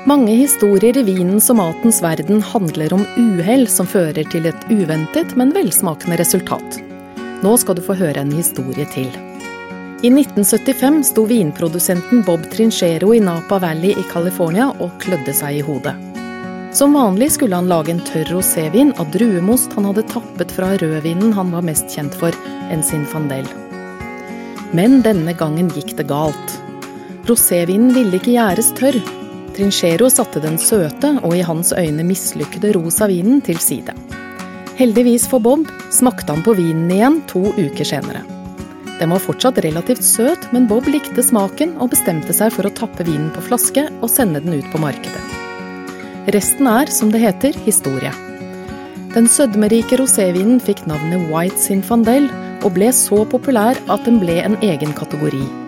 Mange 0.09 0.33
historier 0.33 0.97
i 0.97 1.03
vinens 1.05 1.51
og 1.53 1.59
matens 1.59 1.99
verden 2.01 2.39
handler 2.41 2.95
om 2.95 3.03
uhell 3.19 3.67
som 3.69 3.85
fører 3.85 4.25
til 4.31 4.47
et 4.49 4.63
uventet, 4.71 5.35
men 5.37 5.51
velsmakende 5.53 6.17
resultat. 6.17 6.79
Nå 7.43 7.51
skal 7.61 7.77
du 7.77 7.83
få 7.85 7.93
høre 7.99 8.23
en 8.23 8.31
historie 8.33 8.87
til. 8.89 9.11
I 10.01 10.09
1975 10.09 11.11
sto 11.11 11.27
vinprodusenten 11.29 12.23
Bob 12.25 12.47
Trinchero 12.49 13.11
i 13.13 13.19
Napa 13.21 13.59
Valley 13.61 13.91
i 13.91 14.07
California 14.09 14.71
og 14.79 14.95
klødde 15.03 15.35
seg 15.35 15.59
i 15.59 15.67
hodet. 15.67 15.93
Som 16.73 16.97
vanlig 16.97 17.29
skulle 17.35 17.59
han 17.59 17.69
lage 17.69 17.93
en 17.93 18.01
tørr 18.09 18.33
rosévin 18.33 18.95
av 18.97 19.13
druemost 19.13 19.77
han 19.77 19.91
hadde 19.91 20.07
tappet 20.09 20.57
fra 20.57 20.71
rødvinen 20.81 21.37
han 21.37 21.53
var 21.53 21.69
mest 21.69 21.93
kjent 21.93 22.17
for, 22.17 22.33
en 22.73 22.81
Sinfandel. 22.81 23.45
Men 24.73 25.03
denne 25.05 25.37
gangen 25.37 25.69
gikk 25.77 25.93
det 26.01 26.09
galt. 26.09 26.59
Rosévinen 27.29 27.93
ville 27.93 28.17
ikke 28.17 28.39
gjæres 28.39 28.73
tørr, 28.79 29.01
Trinchero 29.59 30.07
satte 30.07 30.39
den 30.39 30.55
søte 30.55 31.17
og 31.19 31.33
i 31.35 31.41
hans 31.43 31.73
øyne 31.75 32.05
mislykkede 32.07 32.69
rosa 32.77 33.09
vinen 33.11 33.41
til 33.43 33.57
side. 33.59 33.91
Heldigvis 34.79 35.25
for 35.27 35.43
Bob 35.43 35.67
smakte 35.91 36.31
han 36.31 36.45
på 36.45 36.53
vinen 36.55 36.87
igjen 36.95 37.17
to 37.27 37.41
uker 37.57 37.83
senere. 37.83 38.21
Den 39.01 39.11
var 39.11 39.19
fortsatt 39.19 39.59
relativt 39.65 40.05
søt, 40.07 40.47
men 40.55 40.69
Bob 40.71 40.87
likte 40.87 41.25
smaken 41.27 41.75
og 41.83 41.91
bestemte 41.91 42.31
seg 42.31 42.55
for 42.55 42.69
å 42.69 42.71
tappe 42.71 43.03
vinen 43.03 43.33
på 43.35 43.43
flaske 43.49 43.89
og 43.99 44.07
sende 44.07 44.39
den 44.45 44.61
ut 44.61 44.71
på 44.71 44.79
markedet. 44.79 45.27
Resten 46.31 46.71
er, 46.71 46.87
som 46.87 47.11
det 47.11 47.25
heter, 47.27 47.59
historie. 47.67 48.15
Den 49.11 49.27
sødmerike 49.27 49.99
rosévinen 49.99 50.63
fikk 50.63 50.85
navnet 50.87 51.27
White 51.33 51.59
Sinfandel 51.59 52.31
og 52.63 52.77
ble 52.79 52.93
så 52.95 53.25
populær 53.27 53.75
at 53.91 54.07
den 54.07 54.23
ble 54.23 54.39
en 54.39 54.55
egen 54.63 54.95
kategori. 54.95 55.58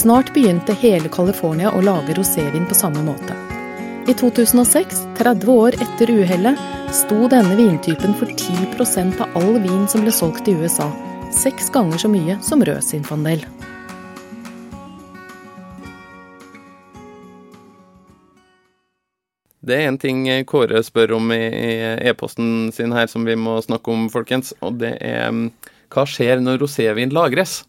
Snart 0.00 0.34
begynte 0.34 0.72
hele 0.80 1.10
California 1.12 1.68
å 1.76 1.80
lage 1.84 2.14
rosévin 2.16 2.64
på 2.64 2.72
samme 2.74 3.02
måte. 3.04 3.34
I 4.08 4.14
2006, 4.16 5.02
30 5.18 5.50
år 5.52 5.76
etter 5.76 6.12
uhellet, 6.14 6.62
sto 6.96 7.26
denne 7.28 7.52
vintypen 7.58 8.16
for 8.16 8.32
10% 8.32 9.20
av 9.20 9.36
all 9.36 9.58
vin 9.60 9.84
som 9.92 10.00
ble 10.00 10.14
solgt 10.16 10.48
i 10.48 10.56
USA. 10.56 10.88
Seks 11.36 11.68
ganger 11.74 12.00
så 12.00 12.08
mye 12.08 12.38
som 12.40 12.64
rød 12.64 12.80
Sinfandel. 12.80 13.44
Det 19.60 19.82
er 19.82 19.90
en 19.90 20.00
ting 20.00 20.24
Kåre 20.48 20.80
spør 20.80 21.18
om 21.20 21.28
i 21.36 21.42
i 21.44 21.72
e-posten 22.08 22.70
sin 22.72 22.96
her 22.96 23.12
som 23.12 23.28
vi 23.28 23.36
må 23.36 23.60
snakke 23.60 23.92
om, 23.92 24.08
folkens. 24.08 24.56
Og 24.64 24.80
det 24.80 24.96
er 24.96 25.28
mm, 25.28 25.50
hva 25.92 26.08
skjer 26.08 26.40
når 26.40 26.64
rosévin 26.64 27.12
lagres? 27.12 27.66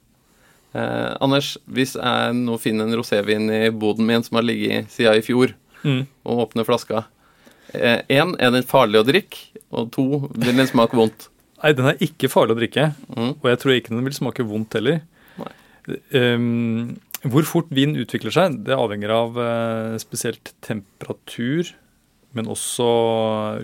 Eh, 0.74 1.16
Anders, 1.22 1.58
hvis 1.68 1.96
jeg 2.00 2.36
nå 2.38 2.56
finner 2.62 2.88
en 2.88 2.96
rosévin 3.00 3.50
i 3.52 3.70
boden 3.76 4.06
min 4.08 4.24
som 4.24 4.38
har 4.40 4.46
ligget 4.48 4.88
siden 4.94 5.18
i 5.20 5.26
fjor, 5.26 5.54
Mm. 5.84 6.06
og 6.26 6.44
åpner 6.46 6.64
flaska 6.68 7.06
Én, 7.74 8.36
er 8.38 8.52
den 8.52 8.64
farlig 8.68 9.00
å 9.00 9.06
drikke? 9.08 9.38
Og 9.72 9.92
to, 9.92 10.04
vil 10.36 10.56
den 10.56 10.68
smake 10.68 10.94
vondt? 10.94 11.30
Nei, 11.64 11.72
den 11.74 11.86
er 11.88 11.98
ikke 12.04 12.30
farlig 12.30 12.54
å 12.56 12.60
drikke, 12.60 12.94
Mm. 13.16 13.32
og 13.42 13.44
jeg 13.50 13.60
tror 13.60 13.74
ikke 13.74 13.90
den 13.96 14.04
vil 14.04 14.14
smake 14.14 14.44
vondt 14.46 14.74
heller. 14.74 15.02
Um, 16.14 17.00
hvor 17.26 17.44
fort 17.46 17.70
vin 17.74 17.96
utvikler 17.98 18.34
seg, 18.34 18.60
det 18.66 18.74
avhenger 18.78 19.12
av 19.14 19.38
eh, 19.42 19.98
spesielt 20.02 20.54
temperatur, 20.66 21.70
men 22.34 22.46
også 22.50 22.88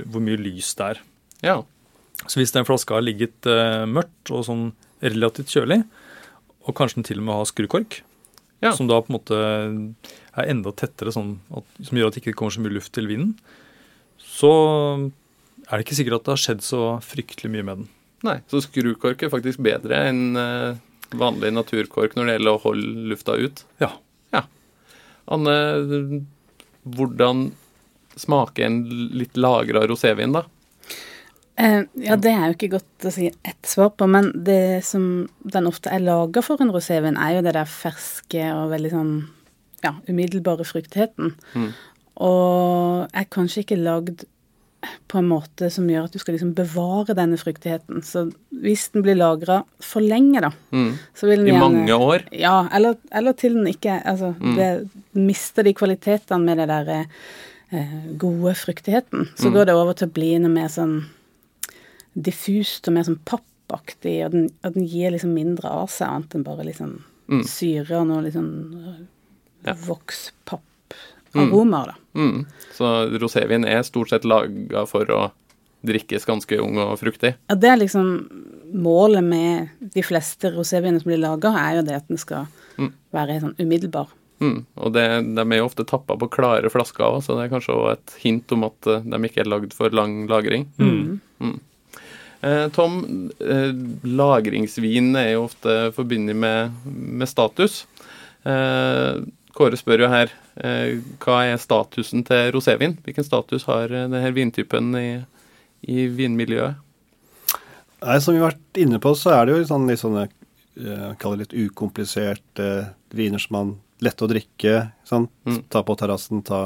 hvor 0.05 0.21
mye 0.21 0.37
lys 0.41 0.73
det 0.77 0.85
er. 0.91 0.99
Ja. 1.45 1.55
Så 2.27 2.39
hvis 2.41 2.53
den 2.53 2.65
flaska 2.65 2.97
har 2.97 3.05
ligget 3.05 3.45
eh, 3.49 3.85
mørkt 3.89 4.31
og 4.33 4.43
sånn 4.45 4.71
relativt 5.01 5.53
kjølig, 5.53 5.83
og 6.67 6.75
kanskje 6.75 6.99
den 6.99 7.07
til 7.07 7.21
og 7.21 7.27
med 7.29 7.37
har 7.39 7.47
skrukork, 7.49 8.01
Ja. 8.61 8.71
som 8.73 8.87
da 8.89 8.97
på 9.01 9.11
en 9.11 9.17
måte 9.19 9.37
er 10.37 10.47
enda 10.49 10.71
tettere, 10.73 11.11
sånn 11.13 11.37
at, 11.55 11.63
som 11.85 11.97
gjør 11.97 12.07
at 12.09 12.15
det 12.17 12.23
ikke 12.25 12.35
kommer 12.39 12.51
så 12.55 12.61
mye 12.63 12.73
luft 12.75 12.91
til 12.93 13.07
vinen, 13.07 13.35
så 14.17 14.49
er 15.69 15.77
det 15.77 15.85
ikke 15.85 15.97
sikkert 15.99 16.19
at 16.19 16.25
det 16.27 16.33
har 16.33 16.41
skjedd 16.43 16.65
så 16.65 16.81
fryktelig 17.05 17.51
mye 17.53 17.63
med 17.67 17.77
den. 17.83 17.87
Nei, 18.25 18.37
så 18.49 18.59
skrukork 18.65 19.21
er 19.23 19.29
faktisk 19.29 19.61
bedre 19.61 19.99
enn 20.09 20.35
eh, 20.41 20.79
vanlig 21.13 21.53
naturkork 21.53 22.15
når 22.17 22.25
det 22.25 22.35
gjelder 22.39 22.57
å 22.57 22.63
holde 22.65 23.07
lufta 23.13 23.37
ut. 23.37 23.63
Ja. 23.79 23.93
Anne, 25.27 25.53
hvordan 26.87 27.49
smaker 28.15 28.63
en 28.65 28.77
litt 29.11 29.35
lagra 29.35 29.81
rosévin, 29.89 30.31
da? 30.37 30.45
Eh, 31.57 31.83
ja, 32.05 32.15
det 32.15 32.31
er 32.31 32.45
jo 32.51 32.53
ikke 32.55 32.69
godt 32.75 33.05
å 33.09 33.11
si 33.11 33.27
ett 33.31 33.65
svar 33.65 33.89
på, 33.97 34.05
men 34.07 34.31
det 34.45 34.83
som 34.85 35.27
den 35.43 35.65
ofte 35.65 35.89
er 35.89 35.99
laga 36.05 36.43
for 36.45 36.61
en 36.61 36.69
rosévin, 36.71 37.17
er 37.17 37.37
jo 37.37 37.41
det 37.41 37.53
der 37.57 37.65
ferske 37.65 38.43
og 38.53 38.69
veldig 38.75 38.91
sånn 38.93 39.13
ja, 39.83 39.95
umiddelbare 40.09 40.65
fruktigheten. 40.65 41.33
Mm. 41.55 41.69
Og 42.21 43.07
er 43.13 43.25
kanskje 43.33 43.63
ikke 43.63 43.77
lagd 43.81 44.25
på 45.09 45.17
en 45.19 45.27
måte 45.27 45.71
som 45.73 45.87
gjør 45.89 46.05
at 46.05 46.13
du 46.13 46.19
skal 46.21 46.35
liksom 46.37 46.53
bevare 46.55 47.15
denne 47.17 47.37
fruktigheten. 47.41 48.03
Så 48.05 48.27
hvis 48.53 48.85
den 48.93 49.03
blir 49.03 49.17
lagra 49.17 49.63
for 49.83 50.01
lenge, 50.05 50.39
da, 50.45 50.51
Mm. 50.71 50.93
så 51.17 51.27
vil 51.27 51.39
den 51.43 51.47
I 51.47 51.51
gjerne 51.51 51.59
mange 51.87 51.97
år? 51.97 52.23
Ja, 52.31 52.67
eller, 52.71 52.95
eller 53.11 53.33
til 53.33 53.53
den 53.55 53.65
ikke 53.67 54.01
Altså, 54.05 54.35
Mm. 54.39 54.55
det 54.55 54.89
mister 55.15 55.63
de 55.63 55.73
kvalitetene 55.73 56.43
med 56.45 56.57
det 56.59 56.67
der 56.67 57.05
eh, 57.71 58.13
gode 58.17 58.53
fruktigheten. 58.55 59.27
Så 59.35 59.49
Mm. 59.49 59.53
går 59.53 59.65
det 59.65 59.73
over 59.75 59.93
til 59.93 60.07
å 60.07 60.13
bli 60.13 60.37
noe 60.39 60.49
mer 60.53 60.67
sånn 60.69 61.05
diffust 62.17 62.87
og 62.87 62.93
mer 62.97 63.03
sånn 63.07 63.19
pappaktig, 63.25 64.25
og 64.25 64.31
den, 64.33 64.49
og 64.65 64.73
den 64.73 64.87
gir 64.89 65.11
liksom 65.13 65.33
mindre 65.37 65.69
av 65.69 65.87
seg, 65.93 66.07
annet 66.09 66.35
enn 66.35 66.43
bare 66.47 66.65
liksom 66.65 66.97
Mm. 67.29 67.41
syre 67.43 67.97
og 67.99 68.07
noe 68.07 68.21
liksom 68.23 69.07
Ja. 69.65 69.73
vokspapp-aromaer, 71.33 71.85
da. 71.91 71.95
Mm. 72.15 72.45
Så 72.73 72.85
rosévin 73.19 73.65
er 73.67 73.83
stort 73.83 74.09
sett 74.09 74.23
laga 74.25 74.85
for 74.87 75.05
å 75.11 75.31
drikkes 75.85 76.25
ganske 76.25 76.57
ung 76.59 76.77
og 76.81 76.97
fruktig? 76.99 77.35
Ja, 77.49 77.55
det 77.55 77.69
er 77.69 77.77
liksom 77.77 78.29
målet 78.73 79.23
med 79.23 79.69
de 79.93 80.01
fleste 80.01 80.49
roséviner 80.55 81.01
som 81.01 81.11
blir 81.11 81.19
laga, 81.21 81.53
er 81.55 81.75
jo 81.77 81.81
det 81.83 81.95
at 81.95 82.07
den 82.07 82.17
skal 82.17 82.47
Mm. 82.77 82.93
være 83.13 83.41
sånn 83.41 83.55
umiddelbar. 83.59 84.07
Mm. 84.39 84.65
Og 84.77 84.93
det, 84.93 85.35
de 85.35 85.41
er 85.41 85.57
jo 85.57 85.65
ofte 85.65 85.83
tappa 85.85 86.15
på 86.17 86.29
klare 86.29 86.69
flasker 86.69 87.03
òg, 87.03 87.23
så 87.23 87.35
det 87.35 87.45
er 87.51 87.55
kanskje 87.55 87.75
òg 87.75 87.91
et 87.93 88.15
hint 88.21 88.51
om 88.51 88.63
at 88.65 88.87
eh, 88.87 88.99
de 89.01 89.17
ikke 89.27 89.39
er 89.41 89.49
lagd 89.49 89.73
for 89.73 89.89
lang 89.89 90.27
lagring. 90.27 90.67
Mm. 90.77 91.19
Eh, 92.41 92.67
Tom, 92.69 93.31
eh, 93.39 93.71
lagringsvin 94.03 95.15
er 95.17 95.31
jo 95.33 95.45
ofte 95.47 95.91
forbundet 95.95 96.37
med, 96.37 96.75
med 96.85 97.29
status. 97.29 97.85
Eh, 98.45 99.23
Kåre 99.57 99.79
spør 99.79 100.03
jo 100.05 100.11
her 100.11 100.33
hva 100.57 101.35
er 101.45 101.59
statusen 101.61 102.23
til 102.25 102.51
rosévin? 102.53 102.95
Hvilken 103.05 103.25
status 103.25 103.63
har 103.69 103.89
denne 103.89 104.19
vintypen 104.33 104.91
i, 104.97 105.09
i 105.85 106.05
vinmiljøet? 106.13 106.77
Nei, 108.01 108.17
Som 108.21 108.33
vi 108.33 108.41
har 108.41 108.51
vært 108.51 108.79
inne 108.81 108.99
på, 109.01 109.15
så 109.17 109.33
er 109.35 109.45
det 109.45 109.55
jo 109.55 109.67
sånn, 109.69 109.85
litt 109.89 110.01
sånne 110.01 110.27
kaller 110.77 111.13
Kall 111.17 111.37
det 111.37 111.47
litt 111.47 111.55
ukompliserte 111.69 112.67
viner 113.17 113.41
som 113.41 113.53
man 113.57 113.75
lette 114.05 114.25
å 114.25 114.29
drikke. 114.29 114.75
Sånn, 115.09 115.25
Mm. 115.45 115.63
Ta 115.73 115.81
på 115.85 115.97
terrassen, 115.97 116.41
ta 116.45 116.61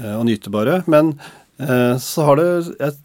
og 0.00 0.24
nyte 0.28 0.52
bare. 0.52 0.82
Men 0.88 1.18
så 2.00 2.24
har 2.28 2.40
det 2.40 2.48
jeg 2.78 2.92
vil 2.92 3.03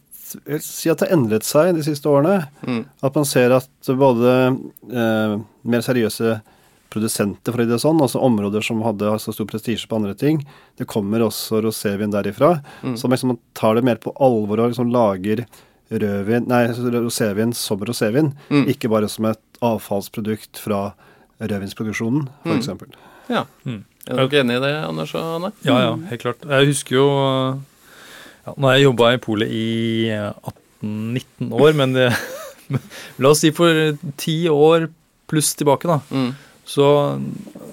si 0.61 0.89
at 0.91 0.99
det 1.01 1.07
har 1.09 1.15
endret 1.17 1.43
seg 1.47 1.73
de 1.77 1.83
siste 1.85 2.09
årene. 2.09 2.43
Mm. 2.67 2.83
At 3.05 3.15
man 3.17 3.25
ser 3.27 3.51
at 3.57 3.89
både 3.99 4.33
eh, 4.91 5.35
mer 5.63 5.81
seriøse 5.85 6.39
produsenter, 6.89 7.53
for 7.53 7.61
å 7.61 7.65
si 7.67 7.69
det 7.69 7.77
sånn, 7.83 7.99
altså 8.01 8.21
områder 8.25 8.63
som 8.65 8.79
hadde 8.81 9.11
så 9.21 9.33
stor 9.35 9.45
prestisje 9.49 9.85
på 9.89 9.99
andre 9.99 10.15
ting, 10.17 10.39
det 10.79 10.87
kommer 10.89 11.21
også 11.21 11.59
rosévin 11.61 12.09
derifra. 12.13 12.55
Mm. 12.81 12.95
Så 12.97 13.11
liksom 13.11 13.35
man 13.35 13.41
tar 13.57 13.77
det 13.77 13.83
mer 13.85 13.99
på 14.01 14.13
alvor 14.17 14.63
og 14.63 14.71
liksom 14.71 14.89
lager 14.93 15.43
rødvin, 15.89 16.47
nei, 16.49 16.63
rosévin 16.97 17.53
som 17.57 17.81
rosévin. 17.85 18.31
Mm. 18.49 18.65
Ikke 18.73 18.89
bare 18.89 19.09
som 19.09 19.25
et 19.29 19.41
avfallsprodukt 19.65 20.57
fra 20.61 20.91
rødvinsproduksjonen, 21.39 22.27
Mm. 22.45 22.57
f.eks. 22.57 22.69
Ja. 23.29 23.45
Mm. 23.65 23.83
Er 24.09 24.15
dere 24.25 24.41
enig 24.41 24.55
i 24.57 24.61
det, 24.63 24.73
Anders 24.89 25.13
og 25.13 25.21
Anne? 25.35 25.51
Ja, 25.61 25.77
ja, 25.83 25.91
helt 26.09 26.21
klart. 26.23 26.41
Jeg 26.49 26.67
husker 26.71 26.95
jo 26.95 27.05
ja, 28.49 28.53
Nå 28.57 28.67
har 28.69 28.77
jeg 28.79 28.87
jobba 28.89 29.13
i 29.15 29.21
polet 29.23 29.53
i 29.53 29.65
18-19 30.83 31.53
år, 31.55 31.73
men 31.79 31.93
det, 31.95 32.09
la 33.21 33.31
oss 33.33 33.41
si 33.45 33.51
for 33.55 33.97
ti 34.19 34.41
år 34.51 34.89
pluss 35.29 35.53
tilbake, 35.59 35.87
da, 35.89 35.99
Mm. 36.09 36.31
så 36.69 36.85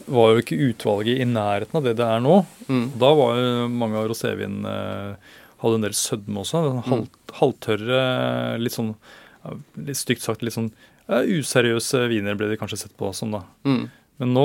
var 0.08 0.32
jo 0.36 0.40
ikke 0.44 0.56
utvalget 0.70 1.20
i 1.20 1.26
nærheten 1.28 1.76
av 1.80 1.84
det 1.84 1.96
det 1.98 2.04
er 2.06 2.20
nå. 2.24 2.38
Mm. 2.68 2.84
Da 3.00 3.10
var 3.18 3.36
jo 3.40 3.66
mange 3.72 3.98
av 4.00 4.06
rosévinene 4.12 4.74
hadde 5.60 5.78
en 5.80 5.84
del 5.86 5.96
sødme 5.96 6.40
også. 6.44 6.62
Halv, 6.86 7.06
halvtørre, 7.40 8.00
litt 8.60 8.76
sånn 8.76 8.94
litt 9.86 9.98
stygt 10.00 10.24
sagt 10.24 10.42
litt 10.42 10.56
sånn 10.56 10.70
useriøse 11.06 12.00
viner 12.10 12.34
ble 12.38 12.48
det 12.50 12.56
kanskje 12.58 12.80
sett 12.80 12.96
på 12.98 13.12
som, 13.14 13.30
da. 13.36 13.42
Mm. 13.68 13.84
Men 14.20 14.30
nå 14.32 14.44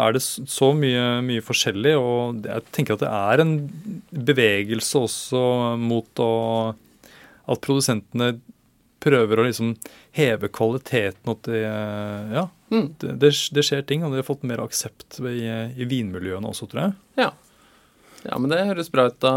er 0.00 0.14
det 0.16 0.22
så 0.24 0.70
mye, 0.76 1.20
mye 1.26 1.42
forskjellig, 1.44 1.92
og 2.00 2.46
jeg 2.48 2.64
tenker 2.72 2.96
at 2.96 3.02
det 3.04 3.10
er 3.12 3.42
en 3.44 3.52
bevegelse 4.30 5.02
også 5.06 5.42
mot 5.80 6.22
å 6.24 6.30
At 7.50 7.60
produsentene 7.64 8.38
prøver 9.02 9.40
å 9.40 9.44
liksom 9.48 9.74
heve 10.16 10.48
kvaliteten, 10.52 11.32
at 11.32 11.42
det 11.48 11.62
Ja, 11.64 12.48
Mm. 12.70 12.94
det, 13.02 13.16
det, 13.18 13.30
det 13.50 13.62
skjer 13.66 13.80
ting, 13.82 14.04
og 14.06 14.12
de 14.12 14.20
har 14.20 14.26
fått 14.28 14.44
mer 14.46 14.60
aksept 14.62 15.16
i, 15.26 15.40
i 15.74 15.86
vinmiljøene 15.90 16.46
også, 16.52 16.68
tror 16.70 16.84
jeg. 16.84 16.92
Ja. 17.18 17.32
ja, 18.28 18.36
men 18.38 18.52
det 18.52 18.60
høres 18.68 18.92
bra 18.94 19.08
ut. 19.10 19.16
Da 19.18 19.32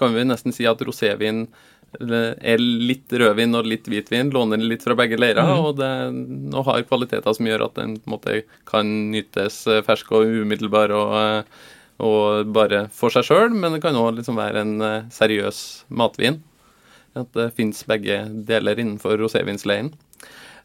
kan 0.00 0.14
vi 0.16 0.22
nesten 0.24 0.54
si 0.56 0.64
at 0.64 0.80
rosévin 0.88 1.42
er 1.98 2.60
litt 2.60 3.10
rødvin 3.10 3.56
og 3.58 3.66
litt 3.66 3.88
hvitvin. 3.90 4.30
Låner 4.34 4.62
litt 4.62 4.84
fra 4.86 4.94
begge 4.98 5.18
leirer 5.18 5.42
mm. 5.42 5.64
og, 5.64 5.72
det, 5.80 5.90
og 6.54 6.68
har 6.68 6.86
kvaliteter 6.86 7.34
som 7.34 7.48
gjør 7.48 7.66
at 7.66 7.80
den 7.80 7.96
på 7.98 8.08
en 8.08 8.14
måte 8.14 8.36
kan 8.68 8.92
nytes 9.10 9.64
fersk 9.86 10.12
og 10.14 10.30
umiddelbar 10.44 10.94
og, 10.94 11.16
eh, 11.18 11.66
og 12.06 12.52
bare 12.54 12.86
for 12.94 13.12
seg 13.12 13.26
sjøl, 13.26 13.50
men 13.52 13.74
det 13.74 13.82
kan 13.84 13.98
òg 13.98 14.20
liksom 14.20 14.38
være 14.38 14.62
en 14.62 14.86
eh, 14.86 15.10
seriøs 15.12 15.64
matvin. 15.90 16.40
At 17.18 17.32
det 17.34 17.50
fins 17.56 17.82
begge 17.90 18.22
deler 18.46 18.78
innenfor 18.78 19.18
rosévinsleiren. 19.18 19.90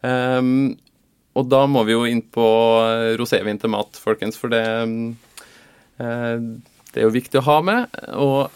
Um, 0.06 0.76
og 1.36 1.48
da 1.50 1.64
må 1.68 1.82
vi 1.88 1.96
jo 1.96 2.06
inn 2.08 2.22
på 2.22 2.46
eh, 2.86 3.16
rosévin 3.18 3.58
til 3.60 3.72
mat, 3.74 3.98
folkens, 4.00 4.38
for 4.38 4.52
det 4.54 4.62
eh, 5.98 6.46
det 6.96 7.02
er 7.02 7.10
jo 7.10 7.12
viktig 7.12 7.42
å 7.42 7.44
ha 7.44 7.56
med. 7.60 7.98
Og 8.16 8.54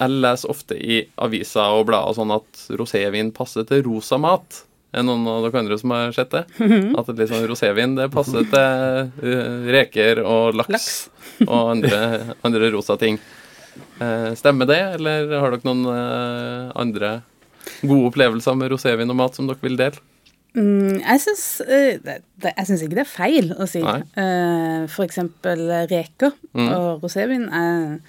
jeg 0.00 0.10
leser 0.24 0.50
ofte 0.50 0.76
i 0.80 1.02
aviser 1.20 1.76
og 1.76 1.86
blader 1.90 2.16
sånn 2.16 2.32
at 2.34 2.66
rosévin 2.80 3.30
passer 3.36 3.66
til 3.68 3.82
rosa 3.86 4.16
mat. 4.18 4.62
Er 4.96 5.04
noen 5.06 5.22
av 5.30 5.44
dere 5.44 5.60
andre 5.60 5.76
som 5.78 5.92
har 5.94 6.10
sett 6.16 6.32
det? 6.34 6.40
At 6.98 7.06
det 7.06 7.18
litt 7.20 7.30
sånn 7.30 7.44
rosévin 7.46 7.92
det 7.98 8.08
passer 8.10 8.42
til 8.50 9.28
eh, 9.30 9.68
reker 9.70 10.22
og 10.24 10.56
laks, 10.58 10.72
Laks. 10.72 10.94
og 11.46 11.70
andre, 11.76 12.00
andre 12.48 12.70
rosa 12.74 12.96
ting. 12.98 13.20
Eh, 14.02 14.32
stemmer 14.40 14.66
det, 14.66 14.80
eller 14.96 15.30
har 15.38 15.54
dere 15.54 15.68
noen 15.68 15.84
eh, 15.94 16.72
andre 16.80 17.12
gode 17.84 18.08
opplevelser 18.10 18.56
med 18.58 18.72
rosévin 18.72 19.12
og 19.14 19.20
mat 19.20 19.36
som 19.38 19.46
dere 19.46 19.62
vil 19.62 19.76
dele? 19.78 20.02
Mm, 20.58 20.96
jeg 21.04 21.20
syns 21.22 22.82
ikke 22.82 22.96
det 22.96 23.04
er 23.04 23.06
feil 23.12 23.52
å 23.54 23.68
si. 23.70 23.84
Nei. 23.86 24.00
For 24.90 25.04
eksempel 25.06 25.62
reker 25.92 26.32
Mm. 26.50 26.66
og 26.74 27.04
rosévin. 27.06 27.46
er- 27.54 28.00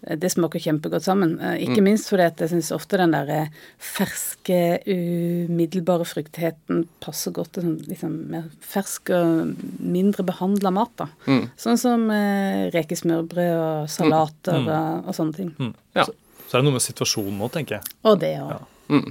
Det 0.00 0.30
smaker 0.30 0.60
kjempegodt 0.62 1.02
sammen. 1.02 1.40
Eh, 1.42 1.64
Ikke 1.66 1.80
Mm. 1.80 1.84
minst 1.88 2.08
fordi 2.08 2.22
at 2.26 2.38
jeg 2.38 2.48
syns 2.52 2.70
ofte 2.72 2.96
den 3.00 3.10
der 3.10 3.28
eh, 3.28 3.48
ferske, 3.78 4.78
umiddelbare 4.86 6.06
fruktigheten 6.06 6.84
passer 7.02 7.32
godt 7.34 7.52
til 7.56 7.62
sånn 7.66 7.78
liksom 7.88 8.14
mer 8.30 8.44
fersk 8.60 9.10
og 9.10 9.56
mindre 9.80 10.22
behandla 10.28 10.70
mat. 10.72 10.92
da. 10.96 11.08
Mm. 11.26 11.50
Sånn 11.58 11.78
som 11.78 12.10
eh, 12.14 12.70
rekesmørbrød 12.74 13.54
og 13.58 13.88
salater 13.90 14.58
Mm. 14.62 14.68
og, 14.68 15.08
og 15.08 15.14
sånne 15.18 15.34
ting. 15.36 15.50
Mm. 15.58 15.74
Ja. 15.96 16.04
Så, 16.04 16.12
så 16.48 16.56
er 16.56 16.62
det 16.62 16.64
noe 16.70 16.78
med 16.78 16.86
situasjonen 16.86 17.38
nå, 17.38 17.50
tenker 17.50 17.78
jeg. 17.78 17.82
Og 18.04 18.18
det 18.20 18.36
òg. 18.38 18.50
Ja. 18.88 19.02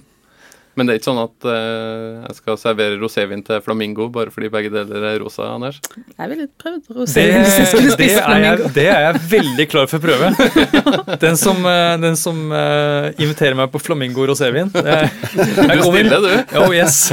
Men 0.77 0.85
det 0.87 0.93
er 0.93 0.99
ikke 0.99 1.07
sånn 1.09 1.19
at 1.23 1.45
uh, 1.49 2.25
jeg 2.27 2.35
skal 2.37 2.57
servere 2.61 2.97
rosévin 3.01 3.41
til 3.45 3.61
flamingo 3.65 4.05
bare 4.13 4.29
fordi 4.33 4.51
begge 4.53 4.69
deler 4.73 5.07
er 5.09 5.17
rosa, 5.23 5.47
Anders? 5.55 5.79
Jeg 6.13 6.29
ville 6.31 6.45
prøvd 6.61 6.91
rosévin 6.99 7.41
hvis 7.41 7.57
jeg 7.63 7.69
skulle 7.71 7.95
spise 7.95 8.19
jeg, 8.19 8.25
flamingo. 8.27 8.69
det 8.75 8.85
er 8.93 9.05
jeg 9.07 9.21
veldig 9.31 9.67
klar 9.71 9.89
for 9.89 9.97
å 9.97 10.05
prøve. 10.05 10.29
Den 11.23 11.37
som, 11.39 11.63
eh, 11.65 11.95
den 12.03 12.15
som 12.19 12.37
uh, 12.53 13.09
inviterer 13.17 13.55
meg 13.57 13.71
på 13.73 13.79
flamingo 13.81 14.25
rosévin 14.29 14.69
Du 14.69 14.77
kommer. 14.77 15.81
stiller, 15.81 16.21
du. 16.21 16.57
Oh, 16.61 16.69
yes. 16.75 17.07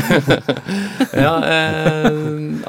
Ja, 1.25 1.33
eh, 1.47 2.11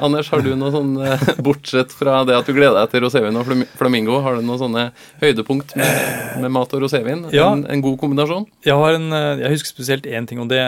Anders, 0.02 0.28
har 0.32 0.42
du 0.44 0.50
noe 0.58 0.70
sånn 0.74 0.92
eh, 1.00 1.24
Bortsett 1.44 1.92
fra 1.96 2.18
det 2.28 2.36
at 2.36 2.48
du 2.48 2.54
gleder 2.56 2.76
deg 2.78 2.92
til 2.92 3.04
rosévin 3.06 3.38
og 3.40 3.48
flamingo, 3.78 4.18
har 4.24 4.38
du 4.38 4.44
noen 4.46 4.60
sånne 4.60 4.84
høydepunkt 5.22 5.74
med, 5.78 6.40
med 6.44 6.54
mat 6.56 6.74
og 6.76 6.84
rosévin? 6.84 7.24
Ja. 7.34 7.48
En, 7.54 7.64
en 7.72 7.84
god 7.84 7.98
kombinasjon? 8.02 8.46
Jeg, 8.66 8.76
har 8.76 8.98
en, 8.98 9.08
eh, 9.16 9.42
jeg 9.44 9.56
husker 9.56 9.72
spesielt 9.74 10.08
én 10.10 10.28
ting, 10.28 10.42
og 10.42 10.50
det, 10.52 10.62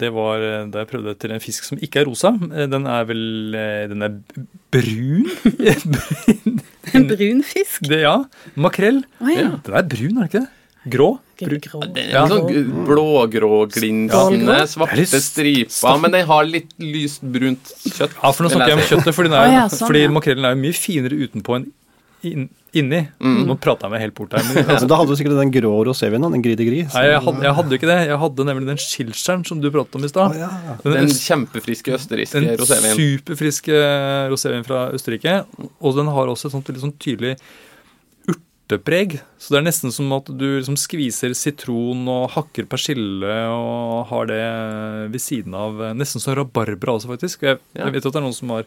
det 0.00 0.12
var 0.16 0.44
eh, 0.44 0.66
da 0.72 0.84
jeg 0.84 0.90
prøvde 0.92 1.14
etter 1.16 1.36
en 1.36 1.44
fisk 1.44 1.68
som 1.68 1.80
ikke 1.82 2.02
er 2.02 2.10
rosa. 2.10 2.32
Den 2.36 2.86
er 2.90 3.06
vel 3.08 3.24
Den 3.92 4.06
er 4.06 4.16
brun? 4.74 5.26
En 6.94 7.08
brun 7.10 7.42
fisk. 7.46 7.82
Det, 7.88 8.02
ja. 8.04 8.18
Makrell. 8.54 9.02
Oh, 9.20 9.30
ja. 9.32 9.46
Ja. 9.46 9.50
Den 9.66 9.80
er 9.80 9.88
brun, 9.90 10.16
er 10.16 10.26
den 10.26 10.30
ikke 10.30 10.44
det? 10.44 10.55
Grå? 10.88 11.18
Grå. 11.36 11.80
Den 11.92 11.96
er 11.98 12.12
Ja. 12.12 12.26
sånn 12.30 12.86
blågrå-glinsende, 12.86 14.58
Ja. 14.58 14.66
svarte 14.66 14.92
er 14.92 14.96
litt 14.96 15.08
striper, 15.22 16.00
men 16.00 16.10
den 16.12 16.26
har 16.26 16.44
litt 16.44 16.70
lyst 16.78 17.20
brunt 17.22 17.72
kjøtt. 17.84 18.14
Ja, 18.22 18.30
for 18.32 18.44
nå 18.44 18.50
snakker 18.50 18.68
jeg 18.68 18.78
om 18.78 18.84
kjøttet, 18.90 19.14
fordi, 19.14 19.32
er, 19.32 19.52
ja, 19.52 19.66
sånn, 19.68 19.88
fordi 19.88 20.02
ja. 20.06 20.08
makrellen 20.08 20.44
er 20.44 20.54
jo 20.54 20.62
mye 20.62 20.74
finere 20.74 21.16
utenpå 21.26 21.56
enn 21.56 21.66
inn, 22.24 22.48
inni. 22.74 23.08
Mm. 23.20 23.46
Nå 23.46 23.54
prater 23.60 23.86
jeg 23.86 23.90
meg 23.92 24.00
helt 24.00 24.14
bort 24.14 24.32
her. 24.32 24.42
Men, 24.42 24.66
Men 24.66 24.88
da 24.88 24.96
hadde 24.96 25.12
du 25.12 25.16
sikkert 25.16 25.36
den 25.38 25.52
grå 25.52 25.84
rosévinen, 25.86 26.32
den 26.32 26.42
Gris 26.42 26.56
de 26.56 26.64
Gris. 26.64 26.94
nei, 26.94 27.04
jeg, 27.06 27.20
hadde, 27.22 27.42
jeg 27.42 27.54
hadde 27.58 27.78
ikke 27.78 27.90
det. 27.90 27.98
Jeg 28.08 28.18
hadde 28.18 28.46
nemlig 28.48 28.66
den 28.66 28.80
Schilscheren 28.82 29.46
som 29.46 29.60
du 29.60 29.70
pratet 29.70 29.94
om 29.94 30.04
i 30.04 30.08
stad. 30.08 30.34
ja. 30.40 30.48
Den, 30.82 30.92
Den 30.92 31.12
kjempefriske 31.12 31.94
østerrikske 31.94 32.40
den 32.42 32.58
superfriske 32.96 33.78
rosévinen 34.32 34.66
fra 34.66 34.90
Østerrike. 34.96 35.44
Og 35.80 35.96
den 35.96 36.06
har 36.06 36.26
også 36.32 36.46
et 36.50 36.56
sånt 36.56 36.66
veldig 36.66 36.82
sånn 36.88 36.96
tydelig 36.98 37.36
urtepreg. 38.66 39.20
Så 39.38 39.52
det 39.54 39.58
er 39.60 39.66
nesten 39.68 39.92
som 39.94 40.10
at 40.16 40.26
du 40.26 40.44
liksom 40.58 40.76
skviser 40.78 41.34
sitron 41.38 42.06
og 42.10 42.30
hakker 42.34 42.66
persille 42.66 43.30
og 43.52 44.06
har 44.10 44.26
det 44.26 44.40
ved 45.12 45.20
siden 45.22 45.54
av 45.54 45.72
Nesten 45.96 46.20
som 46.22 46.34
rabarbra 46.34 46.96
også, 46.98 47.06
faktisk. 47.14 47.42
Jeg, 47.46 47.58
Ja. 47.74 47.84
jeg 47.84 47.92
vet 47.94 48.06
at 48.06 48.12
det 48.12 48.16
er 48.16 48.26
noen 48.26 48.34
som 48.34 48.48
har 48.50 48.64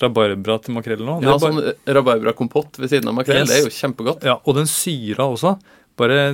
rabarbra 0.00 0.58
til 0.62 0.74
makrell 0.74 0.98
nå. 1.04 1.22
Ja, 1.22 1.36
bare- 1.36 1.40
sånn 1.40 1.74
rabarbrakompott 1.86 2.78
ved 2.78 2.90
siden 2.90 3.08
av 3.08 3.14
makrell, 3.14 3.40
Yes. 3.42 3.48
det 3.48 3.58
er 3.58 3.64
jo 3.68 3.70
kjempegodt. 3.70 4.22
Ja, 4.24 4.38
og 4.44 4.54
den 4.54 4.66
syra 4.66 5.26
også. 5.26 5.58
Bare 5.96 6.32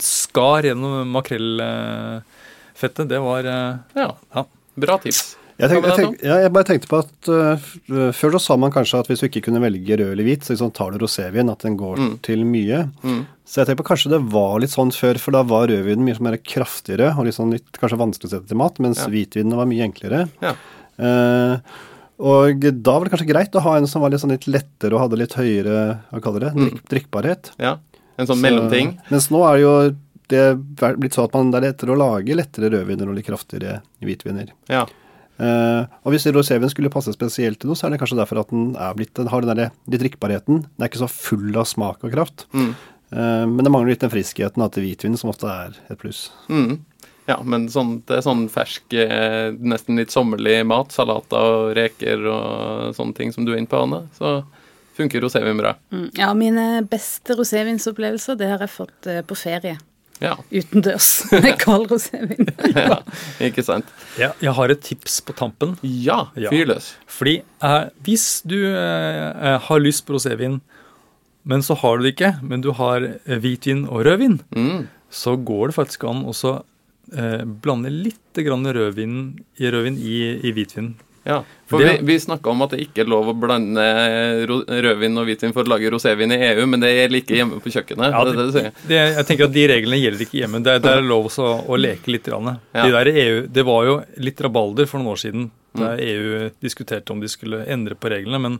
skar 0.00 0.62
gjennom 0.62 1.10
makrellfettet. 1.12 3.08
Det 3.08 3.20
var 3.20 3.44
eh, 3.44 3.78
Ja, 3.96 4.14
Ja. 4.34 4.44
bra 4.78 4.98
tips. 4.98 5.36
Jeg, 5.58 5.68
tenk, 5.68 5.84
jeg, 5.84 5.96
tenk, 5.98 6.22
ja, 6.24 6.36
jeg 6.42 6.52
bare 6.52 6.64
tenkte 6.64 6.88
på 6.88 6.98
at 6.98 7.28
uh, 7.28 8.10
Før 8.16 8.32
så 8.34 8.40
sa 8.40 8.56
man 8.56 8.72
kanskje 8.72 8.98
at 9.02 9.06
hvis 9.10 9.20
du 9.20 9.26
ikke 9.28 9.42
kunne 9.46 9.60
velge 9.62 9.98
rød 10.00 10.12
eller 10.14 10.24
hvit, 10.26 10.42
så 10.46 10.54
liksom 10.54 10.72
tar 10.74 10.90
du 10.94 10.98
rosévin, 11.04 11.50
at 11.52 11.58
den 11.66 11.76
går 11.76 11.96
Mm. 12.02 12.14
til 12.24 12.42
mye. 12.48 12.90
Mm. 13.04 13.26
Så 13.44 13.60
jeg 13.60 13.66
tenker 13.68 13.82
på 13.84 13.88
kanskje 13.92 14.10
det 14.14 14.22
var 14.32 14.58
litt 14.60 14.70
sånn 14.72 14.90
før, 14.96 15.18
for 15.20 15.30
da 15.36 15.42
var 15.44 15.68
rødvinen 15.68 16.02
mye 16.08 16.18
mer 16.24 16.38
kraftigere 16.38 17.12
og 17.18 17.24
litt 17.28 17.36
sånn 17.36 17.52
litt 17.52 17.70
kanskje 17.78 18.00
vanskelig 18.00 18.30
å 18.30 18.34
sette 18.36 18.48
til 18.48 18.56
mat, 18.56 18.78
mens 18.80 18.98
Ja. 19.04 19.08
hvitvinene 19.12 19.56
var 19.60 19.66
mye 19.66 19.84
enklere. 19.86 20.28
Ja. 20.42 20.54
Uh, 20.98 21.58
og 22.22 22.60
da 22.82 22.92
var 22.98 23.04
det 23.08 23.12
kanskje 23.14 23.28
greit 23.32 23.52
å 23.58 23.62
ha 23.64 23.76
en 23.76 23.86
som 23.90 24.02
var 24.02 24.10
litt 24.10 24.20
sånn 24.22 24.30
litt 24.34 24.46
lettere 24.48 24.94
og 24.96 25.04
hadde 25.04 25.18
litt 25.20 25.34
høyere 25.34 26.00
hva 26.10 26.20
kaller 26.22 26.40
det, 26.48 26.52
Mm. 26.54 26.68
drikk, 26.70 26.88
drikkbarhet. 26.88 27.50
ja. 27.58 27.76
En 28.18 28.26
sånn 28.26 28.36
Så- 28.36 28.42
mellomting. 28.42 28.98
Mens 29.10 29.28
nå 29.30 29.40
er 29.48 29.56
det 29.56 29.62
jo 29.62 29.96
det 30.28 30.38
er 30.38 30.96
blitt 30.96 31.12
sånn 31.12 31.24
at 31.24 31.34
man, 31.34 31.50
det 31.50 31.58
er 31.62 31.72
lettere 31.72 31.92
å 31.92 31.98
lage 31.98 32.34
lettere 32.36 32.70
rødviner 32.70 33.08
og 33.08 33.14
litt 33.16 33.26
kraftigere 33.26 33.82
hvitviner. 34.00 34.48
Ja. 34.68 34.86
Eh, 35.42 35.98
og 36.04 36.14
hvis 36.14 36.28
rosévin 36.30 36.70
skulle 36.70 36.92
passe 36.92 37.12
spesielt 37.14 37.60
til 37.62 37.70
noe, 37.70 37.78
så 37.78 37.88
er 37.88 37.94
det 37.94 38.00
kanskje 38.02 38.20
derfor 38.20 38.42
at 38.44 38.52
den 38.52 38.72
er 38.78 38.94
blitt, 38.98 39.14
den 39.18 39.30
har 39.32 39.42
den 39.42 39.58
der, 39.58 39.74
litt 39.90 40.04
drikkbarheten. 40.04 40.62
Den 40.68 40.84
er 40.84 40.92
ikke 40.92 41.02
så 41.02 41.10
full 41.10 41.50
av 41.58 41.66
smak 41.70 42.04
og 42.06 42.14
kraft. 42.14 42.46
Mm. 42.54 42.72
Uh, 43.12 43.44
men 43.48 43.60
det 43.60 43.72
mangler 43.72 43.92
litt 43.92 44.04
den 44.04 44.12
friskheten 44.12 44.62
da, 44.62 44.70
til 44.72 44.86
hvitvin, 44.86 45.18
som 45.20 45.32
ofte 45.32 45.50
er 45.50 45.76
et 45.92 46.00
pluss. 46.00 46.30
Mm. 46.52 46.80
Ja, 47.28 47.36
men 47.46 47.68
sånn, 47.70 48.00
det 48.08 48.18
er 48.18 48.24
sånn 48.24 48.48
fersk, 48.50 48.96
eh, 48.98 49.52
nesten 49.54 50.00
litt 50.00 50.10
sommerlig 50.10 50.56
mat, 50.66 50.90
salater 50.90 51.38
og 51.38 51.76
reker 51.78 52.24
og 52.26 52.96
sånne 52.96 53.14
ting 53.14 53.30
som 53.34 53.46
du 53.46 53.52
er 53.52 53.60
inne 53.60 53.70
på, 53.70 53.78
Anne, 53.78 54.00
så 54.16 54.40
funker 54.98 55.22
rosévin 55.22 55.60
bra. 55.60 55.76
Mm. 55.94 56.08
Ja, 56.18 56.32
mine 56.34 56.66
beste 56.90 57.36
rosévinsopplevelser, 57.38 58.40
det 58.40 58.50
har 58.50 58.66
jeg 58.66 58.74
fått 58.74 59.10
på 59.28 59.38
ferie. 59.38 59.78
Ja, 60.22 60.36
Utendørs. 60.54 61.08
Med 61.44 61.56
kald 61.58 61.90
rosévin. 61.90 62.46
ja, 62.78 63.00
ikke 63.42 63.64
sant? 63.66 63.88
Ja, 64.20 64.30
jeg 64.42 64.54
har 64.54 64.70
et 64.74 64.82
tips 64.86 65.20
på 65.26 65.34
tampen. 65.38 65.74
Ja, 65.82 66.28
Ja. 66.38 66.52
fyr 66.54 66.68
løs. 66.70 66.92
Fordi 67.10 67.40
eh, 67.42 67.78
hvis 68.06 68.26
du 68.46 68.56
eh, 68.70 69.58
har 69.66 69.82
lyst 69.82 70.06
på 70.06 70.14
rosévin, 70.16 70.60
men 71.44 71.62
så 71.66 71.74
har 71.82 71.98
du 71.98 72.04
det 72.06 72.14
ikke, 72.14 72.36
men 72.46 72.62
du 72.62 72.70
har 72.78 73.02
eh, 73.02 73.38
hvitvin 73.42 73.84
og 73.90 74.04
rødvin, 74.06 74.38
Mm. 74.54 74.84
så 75.10 75.34
går 75.36 75.72
det 75.72 75.74
faktisk 75.80 76.04
an 76.08 76.22
å 76.30 76.34
eh, 77.12 77.42
blande 77.44 77.90
litt 77.90 78.38
grann 78.46 78.64
rødvin 78.64 79.16
i, 79.58 79.66
rødvin 79.66 79.98
i, 79.98 80.20
i 80.46 80.52
hvitvin. 80.54 80.94
Ja, 81.24 81.44
for 81.70 81.78
Det- 81.78 82.00
vi, 82.00 82.06
vi 82.06 82.18
snakka 82.20 82.50
om 82.50 82.62
at 82.62 82.70
det 82.70 82.80
ikke 82.80 83.02
er 83.04 83.10
lov 83.10 83.28
å 83.30 83.34
blande 83.38 83.82
rødvin 84.48 85.18
og 85.18 85.26
hvitvin 85.28 85.52
for 85.54 85.62
å 85.62 85.70
lage 85.70 85.90
rosévin 85.90 86.32
i 86.34 86.38
EU, 86.50 86.66
men 86.66 86.80
det 86.80 86.90
gjelder 86.90 87.20
ikke 87.20 87.36
hjemme 87.38 87.60
på 87.62 87.70
kjøkkenet. 87.70 88.10
Ja, 88.10 88.24
det 88.24 88.52
det. 88.52 88.72
Det, 88.88 89.00
jeg 89.16 89.26
tenker 89.26 89.44
at 89.44 89.52
De 89.52 89.66
reglene 89.70 90.00
gjelder 90.02 90.24
ikke 90.26 90.40
hjemme. 90.40 90.62
Det, 90.62 90.82
det 90.82 90.90
er 90.90 91.02
lov 91.06 91.28
også 91.30 91.46
å 91.68 91.78
leke 91.78 92.10
litt. 92.10 92.26
Ja. 92.26 92.56
De 92.86 93.12
EU, 93.12 93.46
det 93.46 93.64
var 93.64 93.84
jo 93.86 94.02
litt 94.18 94.40
rabalder 94.40 94.86
for 94.86 94.98
noen 94.98 95.14
år 95.14 95.22
siden 95.22 95.50
da 95.78 95.94
EU 95.96 96.50
diskuterte 96.60 97.14
om 97.14 97.20
de 97.20 97.30
skulle 97.30 97.62
endre 97.70 97.94
på 97.94 98.10
reglene. 98.12 98.40
Men 98.42 98.58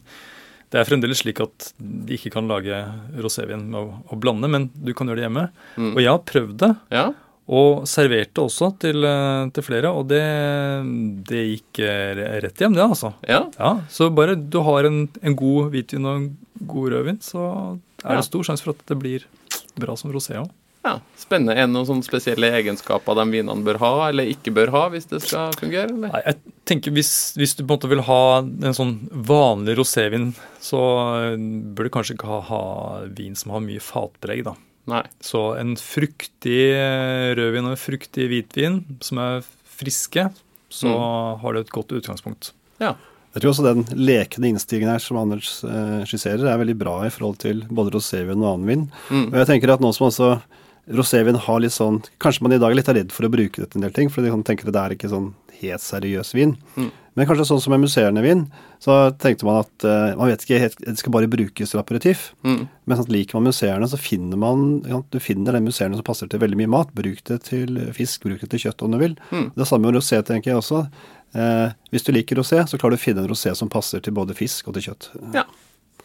det 0.73 0.81
er 0.81 0.89
fremdeles 0.89 1.21
slik 1.21 1.43
at 1.45 1.73
de 1.77 2.17
ikke 2.17 2.33
kan 2.33 2.49
lage 2.49 2.79
rosévin 3.21 3.67
med 3.69 3.81
å, 3.81 3.99
å 4.09 4.19
blande, 4.21 4.49
men 4.49 4.71
du 4.73 4.95
kan 4.97 5.11
gjøre 5.11 5.21
det 5.21 5.27
hjemme. 5.29 5.49
Mm. 5.77 5.91
Og 5.93 6.01
jeg 6.01 6.13
har 6.15 6.25
prøvd 6.31 6.57
det, 6.63 6.73
Ja, 6.95 7.11
og 7.53 7.83
serverte 7.91 8.41
også 8.47 8.71
til, 8.81 9.05
eh, 9.05 9.51
til 9.53 9.67
flere, 9.67 9.91
og 9.93 10.07
det, 10.09 10.23
det 11.29 11.43
gikk 11.51 11.83
eh, 11.85 12.23
rett 12.47 12.63
hjem, 12.65 12.77
det, 12.79 12.87
altså. 12.87 13.13
ja. 13.29 13.43
Ja, 13.59 13.75
Så 13.93 14.09
bare 14.15 14.37
du 14.39 14.61
har 14.65 14.89
en, 14.89 15.05
en 15.23 15.37
god 15.37 15.71
hvitvin 15.75 16.07
og 16.09 16.17
en 16.21 16.31
god 16.67 16.93
rødvin, 16.97 17.21
så 17.25 17.45
er 18.05 18.17
Ja. 18.17 18.17
det 18.21 18.27
stor 18.31 18.43
sjanse 18.49 18.65
for 18.65 18.73
at 18.75 18.83
det 18.89 18.99
blir 18.99 19.27
bra 19.79 19.95
som 19.97 20.13
rosé 20.15 20.39
òg. 20.41 20.49
ja. 20.85 20.97
Spennende. 21.23 21.55
Er 21.55 21.69
det 21.69 21.73
noen 21.73 21.87
sånne 21.87 22.05
spesielle 22.05 22.49
egenskaper 22.59 23.15
de 23.15 23.25
vinene 23.31 23.63
bør 23.65 23.79
ha, 23.79 23.91
eller 24.11 24.27
ikke 24.33 24.51
bør 24.53 24.73
ha, 24.75 24.81
hvis 24.91 25.07
det 25.09 25.21
skal 25.23 25.53
fungere? 25.55 25.87
Eller? 25.93 26.11
Nei, 26.11 26.23
jeg 26.27 26.41
tenker 26.69 26.91
hvis, 26.97 27.13
hvis 27.39 27.55
du 27.57 27.63
på 27.63 27.69
en 27.71 27.77
måte 27.77 27.89
vil 27.93 28.03
ha 28.09 28.19
en 28.43 28.75
sånn 28.77 28.97
vanlig 29.29 29.77
rosévin, 29.79 30.33
så 30.61 30.81
eh, 31.31 31.37
bør 31.77 31.87
du 31.89 31.93
kanskje 31.95 32.17
ikke 32.19 32.27
ha, 32.33 32.41
ha 32.51 32.63
vin 33.15 33.37
som 33.39 33.55
har 33.55 33.63
mye 33.65 33.81
fatpreg, 33.81 34.43
da. 34.49 34.57
Nei. 34.91 35.03
Så 35.23 35.53
en 35.61 35.77
fruktig 35.79 36.61
eh, 36.75 37.31
rødvin 37.39 37.69
og 37.69 37.77
en 37.77 37.81
fruktig 37.81 38.27
hvitvin 38.31 38.81
som 39.05 39.21
er 39.23 39.47
friske, 39.79 40.27
så 40.73 40.93
har 41.43 41.55
du 41.55 41.61
et 41.61 41.73
godt 41.73 41.93
utgangspunkt. 41.95 42.51
Ja. 42.83 42.97
Jeg 43.33 43.43
tror 43.43 43.53
også 43.55 43.65
den 43.65 43.85
lekende 43.97 44.51
innstillingen 44.51 44.93
her 44.93 45.01
som 45.01 45.21
Anders 45.21 45.63
eh, 45.65 46.03
skisserer, 46.09 46.45
er 46.51 46.61
veldig 46.61 46.77
bra 46.81 46.99
i 47.07 47.13
forhold 47.13 47.39
til 47.45 47.63
både 47.73 47.95
rosévin 47.95 48.43
og 48.43 48.51
annen 48.51 48.69
vin. 48.69 48.83
Mm. 49.09 49.29
Og 49.31 49.39
jeg 49.41 49.49
tenker 49.55 49.73
at 49.73 49.85
nå 49.85 49.93
som 49.97 50.09
også 50.11 50.35
rosévin 50.91 51.39
har 51.39 51.61
litt 51.63 51.75
sånn 51.75 52.01
Kanskje 52.23 52.43
man 52.43 52.55
i 52.57 52.59
dag 52.59 52.73
er 52.73 52.81
litt 52.81 52.91
redd 52.91 53.13
for 53.15 53.27
å 53.27 53.31
bruke 53.33 53.63
det 53.63 53.71
til 53.71 53.81
en 53.81 53.87
del 53.87 53.95
ting, 53.97 54.11
for 54.11 54.25
de 54.25 54.33
kan 54.33 54.43
tenke 54.47 54.67
at 54.67 54.75
det 54.75 54.83
er 54.83 54.97
ikke 54.97 55.13
sånn 55.13 55.31
helt 55.63 55.85
seriøs 55.85 56.35
vin. 56.35 56.57
Mm. 56.75 56.91
Men 57.15 57.29
kanskje 57.29 57.45
sånn 57.47 57.61
som 57.61 57.75
med 57.75 57.83
musserende 57.85 58.23
vin, 58.25 58.47
så 58.83 58.97
tenkte 59.21 59.47
man 59.47 59.61
at 59.61 59.85
uh, 59.85 60.15
man 60.19 60.31
vet 60.31 60.43
ikke 60.47 60.61
helt, 60.63 60.79
det 60.81 60.97
skal 60.99 61.13
bare 61.15 61.31
brukes 61.31 61.71
til 61.75 61.81
aperitif. 61.81 62.25
Mm. 62.43 62.65
Men 62.89 62.99
sånn, 62.99 63.11
liker 63.13 63.39
man 63.39 63.51
musserende, 63.51 63.89
så 63.93 64.01
finner 64.01 64.41
man 64.41 64.81
ja, 64.89 65.03
du 65.13 65.19
finner 65.23 65.55
den 65.55 65.69
musserende 65.69 66.01
som 66.01 66.09
passer 66.09 66.31
til 66.33 66.43
veldig 66.43 66.59
mye 66.63 66.73
mat. 66.73 66.95
Bruk 66.97 67.21
det 67.29 67.43
til 67.51 67.79
fisk, 67.95 68.25
bruk 68.25 68.43
det 68.43 68.51
til 68.55 68.65
kjøtt 68.65 68.87
om 68.87 68.97
du 68.97 69.03
vil. 69.03 69.19
Mm. 69.31 69.51
Det 69.59 69.69
samme 69.69 69.91
med 69.91 70.01
rosé, 70.01 70.23
tenker 70.27 70.55
jeg 70.55 70.63
også. 70.63 70.87
Eh, 71.33 71.75
hvis 71.93 72.05
du 72.09 72.13
liker 72.17 72.41
rosé, 72.41 72.63
så 72.69 72.81
klarer 72.81 72.97
du 72.97 73.01
å 73.01 73.05
finne 73.05 73.25
en 73.25 73.31
rosé 73.31 73.53
som 73.57 73.71
passer 73.73 74.03
til 74.05 74.17
både 74.17 74.37
fisk 74.37 74.69
og 74.69 74.77
til 74.77 74.89
kjøtt. 74.89 75.13
Ja, 75.37 75.47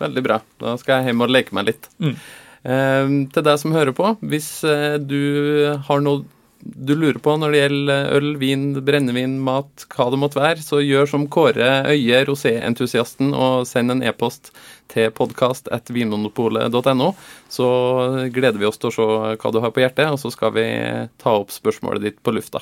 veldig 0.03 0.23
bra. 0.27 0.41
Da 0.61 0.75
skal 0.81 1.01
jeg 1.01 1.11
hjem 1.11 1.23
og 1.25 1.33
leke 1.33 1.55
meg 1.57 1.71
litt. 1.71 1.89
Mm. 2.03 2.15
Eh, 2.67 3.13
til 3.33 3.45
deg 3.47 3.61
som 3.61 3.75
hører 3.75 3.95
på, 3.95 4.15
hvis 4.27 4.49
eh, 4.67 4.97
du 4.99 5.21
har 5.87 6.03
noe 6.03 6.25
du 6.67 6.95
lurer 6.95 7.19
på 7.21 7.35
når 7.37 7.53
det 7.53 7.59
gjelder 7.59 8.07
øl, 8.17 8.29
vin, 8.41 8.63
brennevin, 8.85 9.35
mat, 9.45 9.85
hva 9.93 10.07
det 10.11 10.19
måtte 10.19 10.39
være, 10.41 10.63
så 10.65 10.81
gjør 10.81 11.05
som 11.09 11.27
Kåre 11.31 11.67
Øye, 11.93 12.23
roséentusiasten, 12.27 13.33
og 13.37 13.67
send 13.69 13.93
en 13.93 14.03
e-post 14.03 14.51
til 14.91 15.11
podkast.vinmonopolet.no. 15.15 17.11
Så 17.53 17.67
gleder 18.33 18.59
vi 18.59 18.69
oss 18.69 18.81
til 18.81 18.89
å 18.91 18.95
se 18.97 19.05
hva 19.37 19.53
du 19.53 19.61
har 19.63 19.71
på 19.75 19.83
hjertet, 19.85 20.09
og 20.09 20.19
så 20.21 20.33
skal 20.33 20.55
vi 20.57 20.65
ta 21.21 21.37
opp 21.37 21.53
spørsmålet 21.55 22.09
ditt 22.09 22.19
på 22.25 22.33
lufta. 22.35 22.59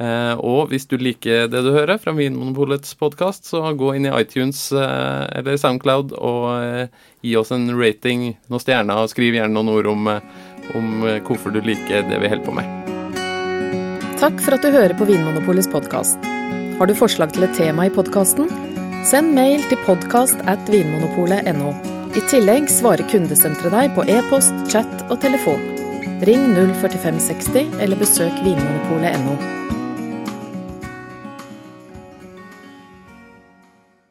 Eh, 0.00 0.34
og 0.40 0.70
hvis 0.70 0.86
du 0.88 0.96
liker 0.96 1.44
det 1.52 1.60
du 1.60 1.74
hører 1.74 1.98
fra 2.00 2.14
Vinmonopolets 2.16 2.94
podkast, 2.96 3.50
så 3.50 3.60
gå 3.76 3.92
inn 3.98 4.08
i 4.08 4.14
iTunes 4.16 4.70
eh, 4.72 5.26
eller 5.36 5.60
Soundcloud 5.60 6.14
og 6.16 6.46
eh, 6.56 7.02
gi 7.26 7.34
oss 7.36 7.52
en 7.52 7.68
rating, 7.76 8.30
noen 8.48 8.64
stjerner, 8.64 8.96
og 8.96 9.12
skriv 9.12 9.36
gjerne 9.36 9.52
noen 9.52 9.72
ord 9.74 9.90
om, 9.90 10.08
om 10.78 10.88
hvorfor 11.26 11.52
du 11.52 11.60
liker 11.66 12.08
det 12.08 12.22
vi 12.22 12.32
holder 12.32 12.46
på 12.46 12.56
med. 12.56 12.76
Takk 14.20 14.40
for 14.40 14.56
at 14.56 14.64
du 14.64 14.72
hører 14.72 14.96
på 14.96 15.08
Vinmonopolets 15.08 15.68
podkast. 15.72 16.28
Har 16.80 16.88
du 16.88 16.96
forslag 16.96 17.34
til 17.36 17.44
et 17.44 17.56
tema 17.56 17.88
i 17.88 17.92
podkasten? 17.92 18.48
Send 19.04 19.34
mail 19.36 19.60
til 19.68 19.80
podkast 19.84 20.40
at 20.48 20.64
vinmonopolet.no. 20.72 21.74
I 22.16 22.24
tillegg 22.32 22.72
svarer 22.72 23.04
kundesenteret 23.12 23.76
deg 23.76 23.92
på 23.96 24.08
e-post, 24.08 24.56
chat 24.72 25.04
og 25.10 25.20
telefon. 25.24 25.60
Ring 26.24 26.50
04560 26.80 27.80
eller 27.84 28.00
besøk 28.00 28.44
vinmonopolet.no. 28.44 29.60